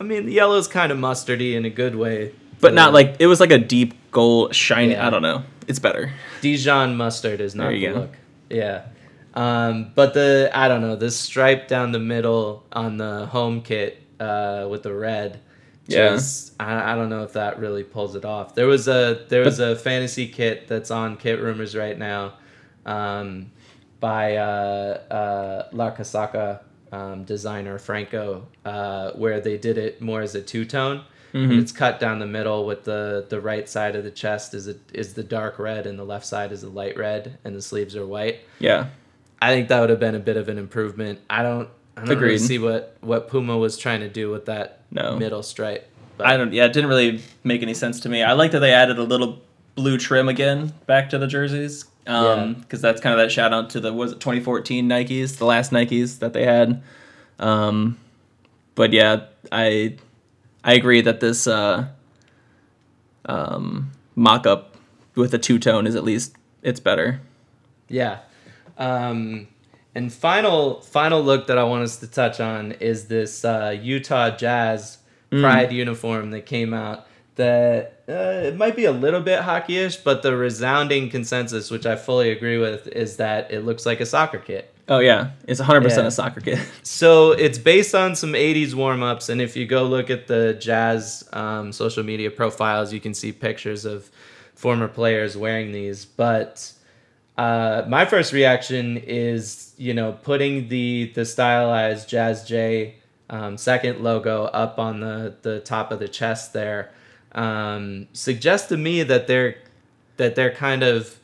I 0.00 0.04
mean, 0.04 0.26
the 0.26 0.32
yellow's 0.32 0.68
kind 0.68 0.90
of 0.92 0.98
mustardy 0.98 1.54
in 1.54 1.64
a 1.64 1.70
good 1.70 1.94
way. 1.94 2.32
But 2.60 2.74
not 2.74 2.92
like 2.92 3.16
it 3.18 3.26
was 3.26 3.40
like 3.40 3.50
a 3.50 3.58
deep 3.58 3.94
gold 4.10 4.54
shiny. 4.54 4.92
Yeah. 4.92 5.06
I 5.06 5.10
don't 5.10 5.22
know. 5.22 5.44
It's 5.66 5.78
better. 5.78 6.12
Dijon 6.40 6.96
mustard 6.96 7.40
is 7.40 7.54
not 7.54 7.64
There 7.64 7.72
the 7.72 7.78
you 7.78 7.92
go. 7.92 8.00
look. 8.00 8.16
Yeah. 8.50 8.86
Um, 9.34 9.92
but 9.94 10.14
the 10.14 10.50
I 10.54 10.68
don't 10.68 10.80
know 10.80 10.96
the 10.96 11.10
stripe 11.10 11.68
down 11.68 11.92
the 11.92 11.98
middle 11.98 12.64
on 12.72 12.96
the 12.96 13.26
home 13.26 13.62
kit 13.62 14.02
uh, 14.20 14.66
with 14.70 14.82
the 14.82 14.94
red. 14.94 15.40
Yeah. 15.86 16.10
Just, 16.10 16.54
I, 16.58 16.92
I 16.92 16.94
don't 16.94 17.10
know 17.10 17.24
if 17.24 17.34
that 17.34 17.58
really 17.58 17.82
pulls 17.84 18.14
it 18.16 18.24
off. 18.24 18.54
There 18.54 18.66
was 18.66 18.88
a 18.88 19.26
there 19.28 19.44
was 19.44 19.58
a 19.58 19.76
fantasy 19.76 20.28
kit 20.28 20.66
that's 20.68 20.90
on 20.90 21.16
Kit 21.18 21.40
Rumors 21.40 21.76
right 21.76 21.98
now, 21.98 22.34
um, 22.86 23.50
by 24.00 24.36
uh, 24.36 25.00
uh, 25.10 25.68
La 25.72 25.90
Casaca 25.94 26.60
um, 26.94 27.24
designer 27.24 27.78
Franco, 27.78 28.46
uh, 28.64 29.10
where 29.12 29.40
they 29.40 29.56
did 29.58 29.78
it 29.78 30.00
more 30.00 30.22
as 30.22 30.34
a 30.34 30.42
two 30.42 30.64
tone. 30.64 31.02
Mhm. 31.32 31.60
It's 31.60 31.72
cut 31.72 31.98
down 31.98 32.20
the 32.20 32.26
middle 32.26 32.64
with 32.64 32.84
the 32.84 33.26
the 33.28 33.40
right 33.40 33.68
side 33.68 33.96
of 33.96 34.04
the 34.04 34.10
chest 34.10 34.54
is 34.54 34.68
a, 34.68 34.76
is 34.92 35.14
the 35.14 35.24
dark 35.24 35.58
red 35.58 35.86
and 35.86 35.98
the 35.98 36.04
left 36.04 36.24
side 36.26 36.52
is 36.52 36.60
the 36.60 36.68
light 36.68 36.96
red 36.96 37.38
and 37.44 37.56
the 37.56 37.62
sleeves 37.62 37.96
are 37.96 38.06
white. 38.06 38.38
Yeah. 38.60 38.86
I 39.42 39.52
think 39.52 39.68
that 39.68 39.80
would 39.80 39.90
have 39.90 39.98
been 40.00 40.14
a 40.14 40.20
bit 40.20 40.36
of 40.36 40.48
an 40.48 40.58
improvement. 40.58 41.18
I 41.28 41.42
don't 41.42 41.68
I 41.96 42.04
don't 42.04 42.18
really 42.18 42.38
see 42.38 42.58
what 42.58 42.96
what 43.00 43.28
Puma 43.28 43.56
was 43.58 43.76
trying 43.76 44.00
to 44.00 44.08
do 44.08 44.30
with 44.30 44.46
that 44.46 44.80
No. 44.92 45.16
middle 45.16 45.42
stripe. 45.42 45.88
But 46.16 46.28
I 46.28 46.36
don't. 46.36 46.52
Yeah, 46.52 46.66
it 46.66 46.72
didn't 46.72 46.88
really 46.88 47.20
make 47.42 47.62
any 47.62 47.74
sense 47.74 47.98
to 48.00 48.08
me. 48.08 48.22
I 48.22 48.32
like 48.34 48.52
that 48.52 48.60
they 48.60 48.72
added 48.72 48.98
a 49.00 49.02
little 49.02 49.42
blue 49.74 49.98
trim 49.98 50.28
again 50.28 50.72
back 50.86 51.10
to 51.10 51.18
the 51.18 51.26
jerseys. 51.26 51.84
Um, 52.06 52.54
because 52.54 52.82
that's 52.82 53.00
kind 53.00 53.18
of 53.18 53.24
that 53.24 53.32
shout 53.32 53.52
out 53.52 53.70
to 53.70 53.80
the 53.80 53.92
was 53.92 54.12
it 54.12 54.20
2014 54.20 54.88
Nikes, 54.88 55.38
the 55.38 55.46
last 55.46 55.70
Nikes 55.72 56.18
that 56.18 56.32
they 56.32 56.44
had. 56.44 56.82
Um, 57.38 57.98
but 58.74 58.92
yeah, 58.92 59.24
I 59.50 59.96
I 60.62 60.74
agree 60.74 61.00
that 61.00 61.20
this 61.20 61.46
uh, 61.46 61.88
um, 63.26 63.92
mock 64.14 64.46
up 64.46 64.76
with 65.14 65.32
a 65.34 65.38
two 65.38 65.58
tone 65.58 65.86
is 65.86 65.94
at 65.94 66.04
least 66.04 66.34
it's 66.62 66.80
better. 66.80 67.20
Yeah. 67.88 68.20
Um, 68.76 69.48
and 69.94 70.12
final 70.12 70.80
final 70.80 71.22
look 71.22 71.46
that 71.46 71.58
I 71.58 71.64
want 71.64 71.84
us 71.84 71.98
to 71.98 72.06
touch 72.06 72.40
on 72.40 72.72
is 72.72 73.06
this 73.06 73.44
uh, 73.44 73.76
Utah 73.80 74.36
Jazz 74.36 74.98
Pride 75.30 75.72
uniform 75.72 76.30
that 76.30 76.46
came 76.46 76.72
out. 76.72 77.06
That 77.36 78.02
uh, 78.08 78.12
it 78.46 78.56
might 78.56 78.76
be 78.76 78.84
a 78.84 78.92
little 78.92 79.20
bit 79.20 79.40
hockeyish, 79.42 80.04
but 80.04 80.22
the 80.22 80.36
resounding 80.36 81.10
consensus, 81.10 81.70
which 81.70 81.84
I 81.84 81.96
fully 81.96 82.30
agree 82.30 82.58
with, 82.58 82.86
is 82.88 83.16
that 83.16 83.50
it 83.50 83.60
looks 83.64 83.84
like 83.84 84.00
a 84.00 84.06
soccer 84.06 84.38
kit. 84.38 84.72
Oh 84.88 84.98
yeah, 84.98 85.30
it's 85.48 85.58
100 85.60 85.80
Yeah. 85.80 85.88
percent 85.88 86.06
a 86.06 86.10
soccer 86.10 86.40
kit. 86.40 86.58
So 86.82 87.32
it's 87.32 87.58
based 87.58 87.94
on 87.94 88.14
some 88.14 88.34
80s 88.34 88.74
warm 88.74 89.02
ups. 89.02 89.28
And 89.30 89.40
if 89.40 89.56
you 89.56 89.66
go 89.66 89.84
look 89.84 90.10
at 90.10 90.26
the 90.28 90.54
Jazz 90.60 91.28
um, 91.32 91.72
social 91.72 92.04
media 92.04 92.30
profiles, 92.30 92.92
you 92.92 93.00
can 93.00 93.14
see 93.14 93.32
pictures 93.32 93.84
of 93.84 94.10
former 94.54 94.86
players 94.86 95.36
wearing 95.36 95.72
these. 95.72 96.04
But 96.04 96.70
uh, 97.36 97.82
my 97.88 98.04
first 98.04 98.32
reaction 98.32 98.96
is, 98.98 99.74
you 99.76 99.94
know, 99.94 100.12
putting 100.12 100.68
the, 100.68 101.10
the 101.14 101.24
stylized 101.24 102.08
Jazz 102.08 102.46
J 102.46 102.96
um, 103.30 103.56
second 103.56 104.02
logo 104.04 104.44
up 104.44 104.78
on 104.78 105.00
the, 105.00 105.34
the 105.42 105.60
top 105.60 105.90
of 105.90 105.98
the 105.98 106.08
chest 106.08 106.52
there 106.52 106.92
um, 107.34 108.08
suggests 108.12 108.68
to 108.68 108.76
me 108.76 109.02
that 109.02 109.26
they're 109.26 109.56
that 110.16 110.34
they're 110.34 110.54
kind 110.54 110.82
of 110.82 111.18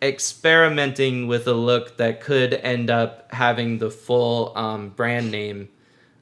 experimenting 0.00 1.26
with 1.26 1.46
a 1.46 1.52
look 1.52 1.96
that 1.96 2.20
could 2.20 2.54
end 2.54 2.90
up 2.90 3.32
having 3.32 3.78
the 3.78 3.90
full 3.90 4.56
um, 4.56 4.90
brand 4.90 5.30
name 5.30 5.68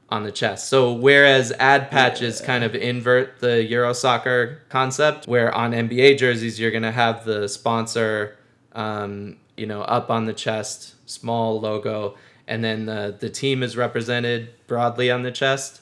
on 0.08 0.22
the 0.22 0.32
chest. 0.32 0.68
So 0.68 0.92
whereas 0.92 1.52
ad 1.58 1.90
patches 1.90 2.40
kind 2.40 2.64
of 2.64 2.74
invert 2.74 3.40
the 3.40 3.64
Euro 3.64 3.92
soccer 3.92 4.62
concept, 4.68 5.26
where 5.26 5.52
on 5.54 5.72
NBA 5.72 6.18
jerseys 6.18 6.58
you're 6.60 6.70
gonna 6.70 6.92
have 6.92 7.24
the 7.24 7.48
sponsor, 7.48 8.36
um, 8.72 9.36
you 9.56 9.66
know, 9.66 9.82
up 9.82 10.10
on 10.10 10.26
the 10.26 10.32
chest, 10.32 10.94
small 11.08 11.60
logo, 11.60 12.16
and 12.46 12.62
then 12.62 12.86
the 12.86 13.16
the 13.18 13.30
team 13.30 13.62
is 13.62 13.76
represented 13.76 14.50
broadly 14.66 15.10
on 15.10 15.22
the 15.22 15.32
chest. 15.32 15.80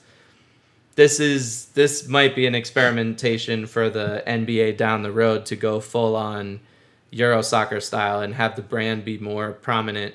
This 0.97 1.19
is 1.21 1.67
this 1.75 2.07
might 2.09 2.35
be 2.37 2.47
an 2.47 2.55
experimentation 2.55 3.67
for 3.67 3.91
the 3.91 4.23
NBA 4.27 4.77
down 4.77 5.03
the 5.03 5.13
road 5.13 5.45
to 5.47 5.57
go 5.57 5.81
full 5.81 6.15
on 6.15 6.61
Euro 7.11 7.43
soccer 7.43 7.81
style 7.81 8.21
and 8.21 8.35
have 8.35 8.57
the 8.57 8.63
brand 8.63 9.05
be 9.05 9.19
more 9.19 9.53
prominent 9.53 10.15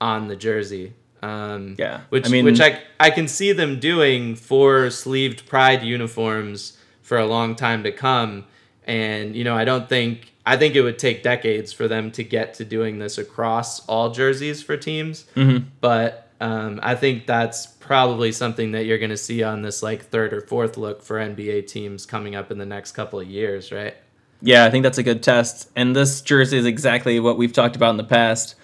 on 0.00 0.28
the 0.28 0.36
jersey. 0.36 0.94
Um, 1.22 1.76
Yeah, 1.78 2.00
which 2.08 2.26
I 2.26 2.30
mean- 2.30 2.44
which 2.46 2.60
I 2.60 2.80
I 2.98 3.10
can 3.10 3.28
see 3.28 3.52
them 3.52 3.78
doing 3.78 4.34
for 4.36 4.88
sleeved 4.90 5.46
Pride 5.46 5.82
uniforms 5.82 6.78
for 7.02 7.18
a 7.18 7.26
long 7.26 7.54
time 7.56 7.82
to 7.84 7.92
come, 7.92 8.44
And 8.86 9.36
you 9.36 9.44
know, 9.44 9.54
I 9.56 9.64
don't 9.64 9.88
think 9.88 10.32
I 10.46 10.56
think 10.56 10.74
it 10.74 10.80
would 10.80 10.98
take 10.98 11.22
decades 11.22 11.72
for 11.72 11.86
them 11.86 12.10
to 12.12 12.24
get 12.24 12.54
to 12.54 12.64
doing 12.64 12.98
this 12.98 13.18
across 13.18 13.84
all 13.86 14.10
jerseys 14.10 14.62
for 14.62 14.76
teams. 14.78 15.26
Mm-hmm. 15.36 15.66
But 15.82 16.29
um, 16.40 16.80
I 16.82 16.94
think 16.94 17.26
that's 17.26 17.66
probably 17.66 18.32
something 18.32 18.72
that 18.72 18.86
you're 18.86 18.98
going 18.98 19.10
to 19.10 19.16
see 19.16 19.42
on 19.42 19.62
this 19.62 19.82
like 19.82 20.06
third 20.06 20.32
or 20.32 20.40
fourth 20.40 20.76
look 20.76 21.02
for 21.02 21.18
NBA 21.18 21.66
teams 21.66 22.06
coming 22.06 22.34
up 22.34 22.50
in 22.50 22.58
the 22.58 22.66
next 22.66 22.92
couple 22.92 23.20
of 23.20 23.28
years, 23.28 23.70
right? 23.70 23.94
Yeah, 24.40 24.64
I 24.64 24.70
think 24.70 24.82
that's 24.82 24.96
a 24.96 25.02
good 25.02 25.22
test. 25.22 25.68
And 25.76 25.94
this 25.94 26.22
jersey 26.22 26.56
is 26.56 26.64
exactly 26.64 27.20
what 27.20 27.36
we've 27.36 27.52
talked 27.52 27.76
about 27.76 27.90
in 27.90 27.98
the 27.98 28.04
past. 28.04 28.54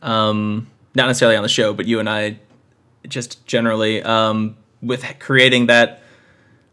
Um, 0.00 0.68
not 0.94 1.08
necessarily 1.08 1.36
on 1.36 1.42
the 1.42 1.48
show, 1.48 1.72
but 1.72 1.86
you 1.86 1.98
and 1.98 2.08
I 2.08 2.38
just 3.08 3.44
generally 3.46 4.00
um, 4.02 4.56
with 4.80 5.04
creating 5.18 5.66
that 5.66 6.02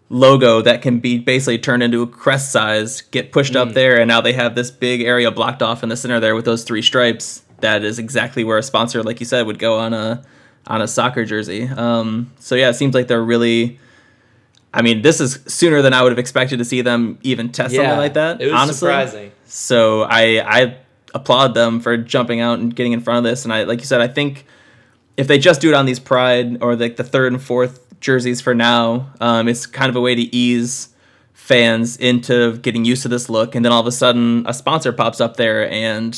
logo 0.10 0.62
that 0.62 0.82
can 0.84 1.00
be 1.00 1.18
basically 1.18 1.58
turned 1.58 1.82
into 1.82 2.04
a 2.04 2.08
crest 2.08 2.52
size, 2.52 3.02
get 3.02 3.32
pushed 3.32 3.56
up 3.56 3.72
there, 3.74 4.00
and 4.00 4.08
now 4.08 4.22
they 4.22 4.34
have 4.34 4.54
this 4.54 4.70
big 4.70 5.02
area 5.02 5.32
blocked 5.32 5.64
off 5.64 5.82
in 5.82 5.90
the 5.90 5.98
center 5.98 6.20
there 6.20 6.36
with 6.36 6.46
those 6.46 6.64
three 6.64 6.84
stripes. 6.84 7.42
That 7.62 7.84
is 7.84 7.98
exactly 7.98 8.44
where 8.44 8.58
a 8.58 8.64
sponsor, 8.64 9.02
like 9.02 9.20
you 9.20 9.26
said, 9.26 9.48
would 9.48 9.60
go 9.60 9.80
on 9.80 9.94
a 9.94 10.24
on 10.68 10.82
a 10.82 10.88
soccer 10.88 11.26
jersey. 11.26 11.64
Um, 11.68 12.32
so 12.40 12.56
yeah, 12.56 12.70
it 12.70 12.74
seems 12.74 12.94
like 12.94 13.08
they're 13.08 13.24
really. 13.24 13.80
I 14.74 14.82
mean, 14.82 15.02
this 15.02 15.20
is 15.20 15.40
sooner 15.48 15.82
than 15.82 15.94
I 15.94 16.02
would 16.02 16.14
have 16.14 16.20
expected 16.20 16.60
to 16.60 16.66
see 16.66 16.82
them 16.82 17.20
even 17.24 17.52
test 17.52 17.76
something 17.76 17.98
like 17.98 18.14
that. 18.14 18.42
It 18.42 18.46
was 18.46 18.54
honestly. 18.54 18.76
surprising. 18.76 19.32
So 19.46 20.04
I 20.04 20.40
I 20.40 20.78
applaud 21.14 21.54
them 21.54 21.82
for 21.82 21.98
jumping 21.98 22.40
out 22.40 22.60
and 22.60 22.74
getting 22.74 22.94
in 22.94 23.02
front 23.02 23.18
of 23.26 23.30
this. 23.30 23.44
And 23.44 23.54
I 23.54 23.64
like 23.64 23.80
you 23.80 23.86
said, 23.86 24.00
I 24.00 24.08
think 24.08 24.46
if 25.18 25.28
they 25.28 25.38
just 25.38 25.62
do 25.62 25.70
it 25.70 25.74
on 25.74 25.86
these 25.86 26.00
Pride 26.00 26.64
or 26.64 26.76
like 26.76 26.96
the 26.96 27.04
third 27.04 27.34
and 27.34 27.42
fourth 27.42 28.00
jerseys 28.00 28.42
for 28.42 28.56
now, 28.56 29.12
um, 29.20 29.48
it's 29.48 29.66
kind 29.66 29.90
of 29.90 29.96
a 29.96 30.02
way 30.02 30.16
to 30.16 30.36
ease 30.36 30.90
fans 31.34 31.98
into 31.98 32.58
getting 32.60 32.86
used 32.86 33.02
to 33.02 33.08
this 33.10 33.30
look. 33.30 33.56
And 33.56 33.66
then 33.66 33.72
all 33.72 33.82
of 33.82 33.88
a 33.88 33.92
sudden, 33.92 34.46
a 34.48 34.54
sponsor 34.54 34.94
pops 34.94 35.20
up 35.20 35.38
there, 35.38 35.70
and 35.70 36.18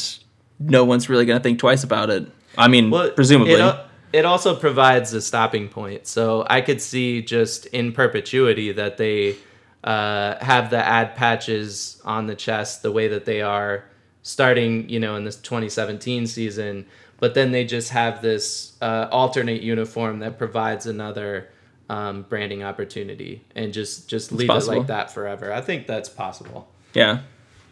no 0.59 0.85
one's 0.85 1.09
really 1.09 1.25
gonna 1.25 1.39
think 1.39 1.59
twice 1.59 1.83
about 1.83 2.09
it. 2.09 2.29
I 2.57 2.67
mean, 2.67 2.91
Well, 2.91 3.09
presumably. 3.11 3.53
It, 3.53 3.61
al- 3.61 3.85
it 4.13 4.25
also 4.25 4.55
provides 4.55 5.11
a 5.13 5.21
stopping 5.21 5.67
point. 5.67 6.05
So 6.05 6.45
I 6.47 6.61
could 6.61 6.79
see 6.79 7.23
just 7.23 7.65
in 7.67 7.91
perpetuity 7.91 8.71
that 8.71 8.97
they 8.97 9.35
uh, 9.83 10.35
have 10.43 10.69
the 10.69 10.77
ad 10.77 11.15
patches 11.15 11.99
on 12.05 12.27
the 12.27 12.35
chest 12.35 12.83
the 12.83 12.91
way 12.91 13.07
that 13.07 13.25
they 13.25 13.41
are 13.41 13.85
starting, 14.21 14.87
you 14.87 14.99
know, 14.99 15.15
in 15.15 15.25
this 15.25 15.35
2017 15.37 16.27
season. 16.27 16.85
But 17.19 17.33
then 17.33 17.51
they 17.51 17.65
just 17.65 17.89
have 17.89 18.21
this 18.21 18.77
uh, 18.81 19.07
alternate 19.11 19.63
uniform 19.63 20.19
that 20.19 20.37
provides 20.37 20.85
another 20.85 21.49
um, 21.89 22.23
branding 22.23 22.63
opportunity, 22.63 23.43
and 23.55 23.73
just 23.73 24.09
just 24.09 24.31
leave 24.31 24.49
it 24.49 24.67
like 24.67 24.87
that 24.87 25.11
forever. 25.11 25.51
I 25.51 25.61
think 25.61 25.87
that's 25.87 26.09
possible. 26.09 26.67
yeah. 26.93 27.21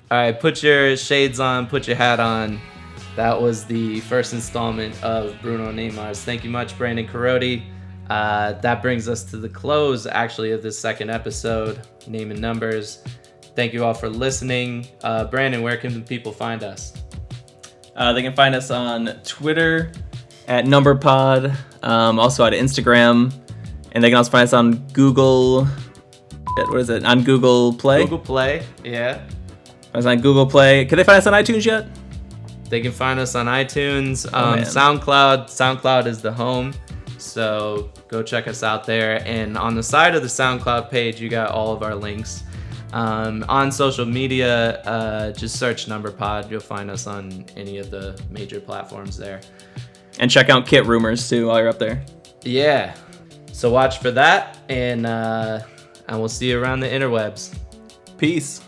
All 0.10 0.18
right, 0.18 0.38
put 0.38 0.62
your 0.62 0.98
shades 0.98 1.40
on, 1.40 1.68
put 1.68 1.88
your 1.88 1.96
hat 1.96 2.20
on. 2.20 2.60
That 3.16 3.42
was 3.42 3.66
the 3.66 4.00
first 4.02 4.34
installment 4.34 5.02
of 5.04 5.36
Bruno 5.42 5.72
Neymar's. 5.72 6.24
Thank 6.24 6.44
you 6.44 6.50
much, 6.50 6.78
Brandon 6.78 7.06
Carodi. 7.06 7.64
Uh, 8.10 8.54
that 8.60 8.82
brings 8.82 9.08
us 9.08 9.24
to 9.26 9.38
the 9.38 9.50
close, 9.50 10.08
actually, 10.08 10.52
of 10.52 10.64
this 10.64 10.78
second 10.80 11.10
episode, 11.10 11.88
Name 12.08 12.32
and 12.32 12.40
Numbers. 12.40 13.04
Thank 13.56 13.74
you 13.74 13.84
all 13.84 13.94
for 13.94 14.10
listening. 14.10 14.88
Uh, 15.04 15.26
Brandon, 15.26 15.62
where 15.62 15.78
can 15.78 16.04
people 16.04 16.32
find 16.32 16.64
us? 16.64 16.94
Uh, 17.96 18.14
they 18.14 18.22
can 18.22 18.34
find 18.34 18.56
us 18.56 18.72
on 18.72 19.08
Twitter 19.26 19.92
at 20.48 20.66
NumberPod, 20.66 21.56
um, 21.84 22.18
also 22.18 22.46
at 22.46 22.54
Instagram, 22.54 23.34
and 23.92 24.04
they 24.04 24.10
can 24.10 24.18
also 24.18 24.32
find 24.32 24.44
us 24.44 24.54
on 24.54 24.88
Google. 24.94 25.66
What 26.56 26.80
is 26.80 26.90
it? 26.90 27.06
On 27.06 27.24
Google 27.24 27.74
Play. 27.74 28.04
Google 28.04 28.20
Play, 28.20 28.66
yeah. 28.84 29.22
I 29.94 29.98
was 29.98 30.06
on 30.06 30.22
Google 30.22 30.46
Play. 30.46 30.86
Can 30.86 30.98
they 30.98 31.04
find 31.04 31.18
us 31.18 31.28
on 31.28 31.34
iTunes 31.34 31.66
yet? 31.66 31.88
They 32.72 32.80
can 32.80 32.94
find 32.94 33.20
us 33.20 33.36
on 33.36 33.48
iTunes, 33.48 34.26
um, 34.34 34.56
man. 34.56 34.64
SoundCloud. 34.64 35.48
SoundCloud 35.48 36.06
is 36.06 36.22
the 36.22 36.32
home, 36.32 36.74
so 37.18 37.92
go 38.08 38.24
check 38.24 38.48
us 38.48 38.64
out 38.64 38.86
there. 38.86 39.22
And 39.28 39.58
on 39.58 39.76
the 39.76 39.84
side 39.84 40.16
of 40.16 40.22
the 40.22 40.30
SoundCloud 40.30 40.90
page, 40.90 41.20
you 41.20 41.28
got 41.28 41.52
all 41.52 41.74
of 41.74 41.84
our 41.84 41.94
links. 41.94 42.44
Um, 42.94 43.44
on 43.50 43.74
social 43.74 44.06
media, 44.06 44.82
uh, 44.84 45.34
just 45.34 45.60
search 45.60 45.90
Number 45.90 46.12
NumberPod. 46.12 46.50
You'll 46.50 46.62
find 46.62 46.90
us 46.90 47.08
on 47.08 47.46
any 47.58 47.78
of 47.78 47.92
the 47.92 48.18
major 48.30 48.62
platforms 48.62 49.18
there. 49.18 49.42
And 50.20 50.32
check 50.32 50.50
out 50.50 50.66
Kit 50.66 50.86
Rumors 50.86 51.28
too 51.28 51.48
while 51.48 51.60
you're 51.60 51.68
up 51.68 51.78
there. 51.78 52.06
Yeah, 52.44 52.96
so 53.52 53.70
watch 53.70 54.00
for 54.00 54.12
that, 54.12 54.60
and 54.70 55.06
uh, 55.06 55.60
and 56.08 56.20
we'll 56.20 56.30
see 56.30 56.52
you 56.52 56.62
around 56.62 56.80
the 56.80 56.88
interwebs. 56.88 57.54
Peace. 58.18 58.62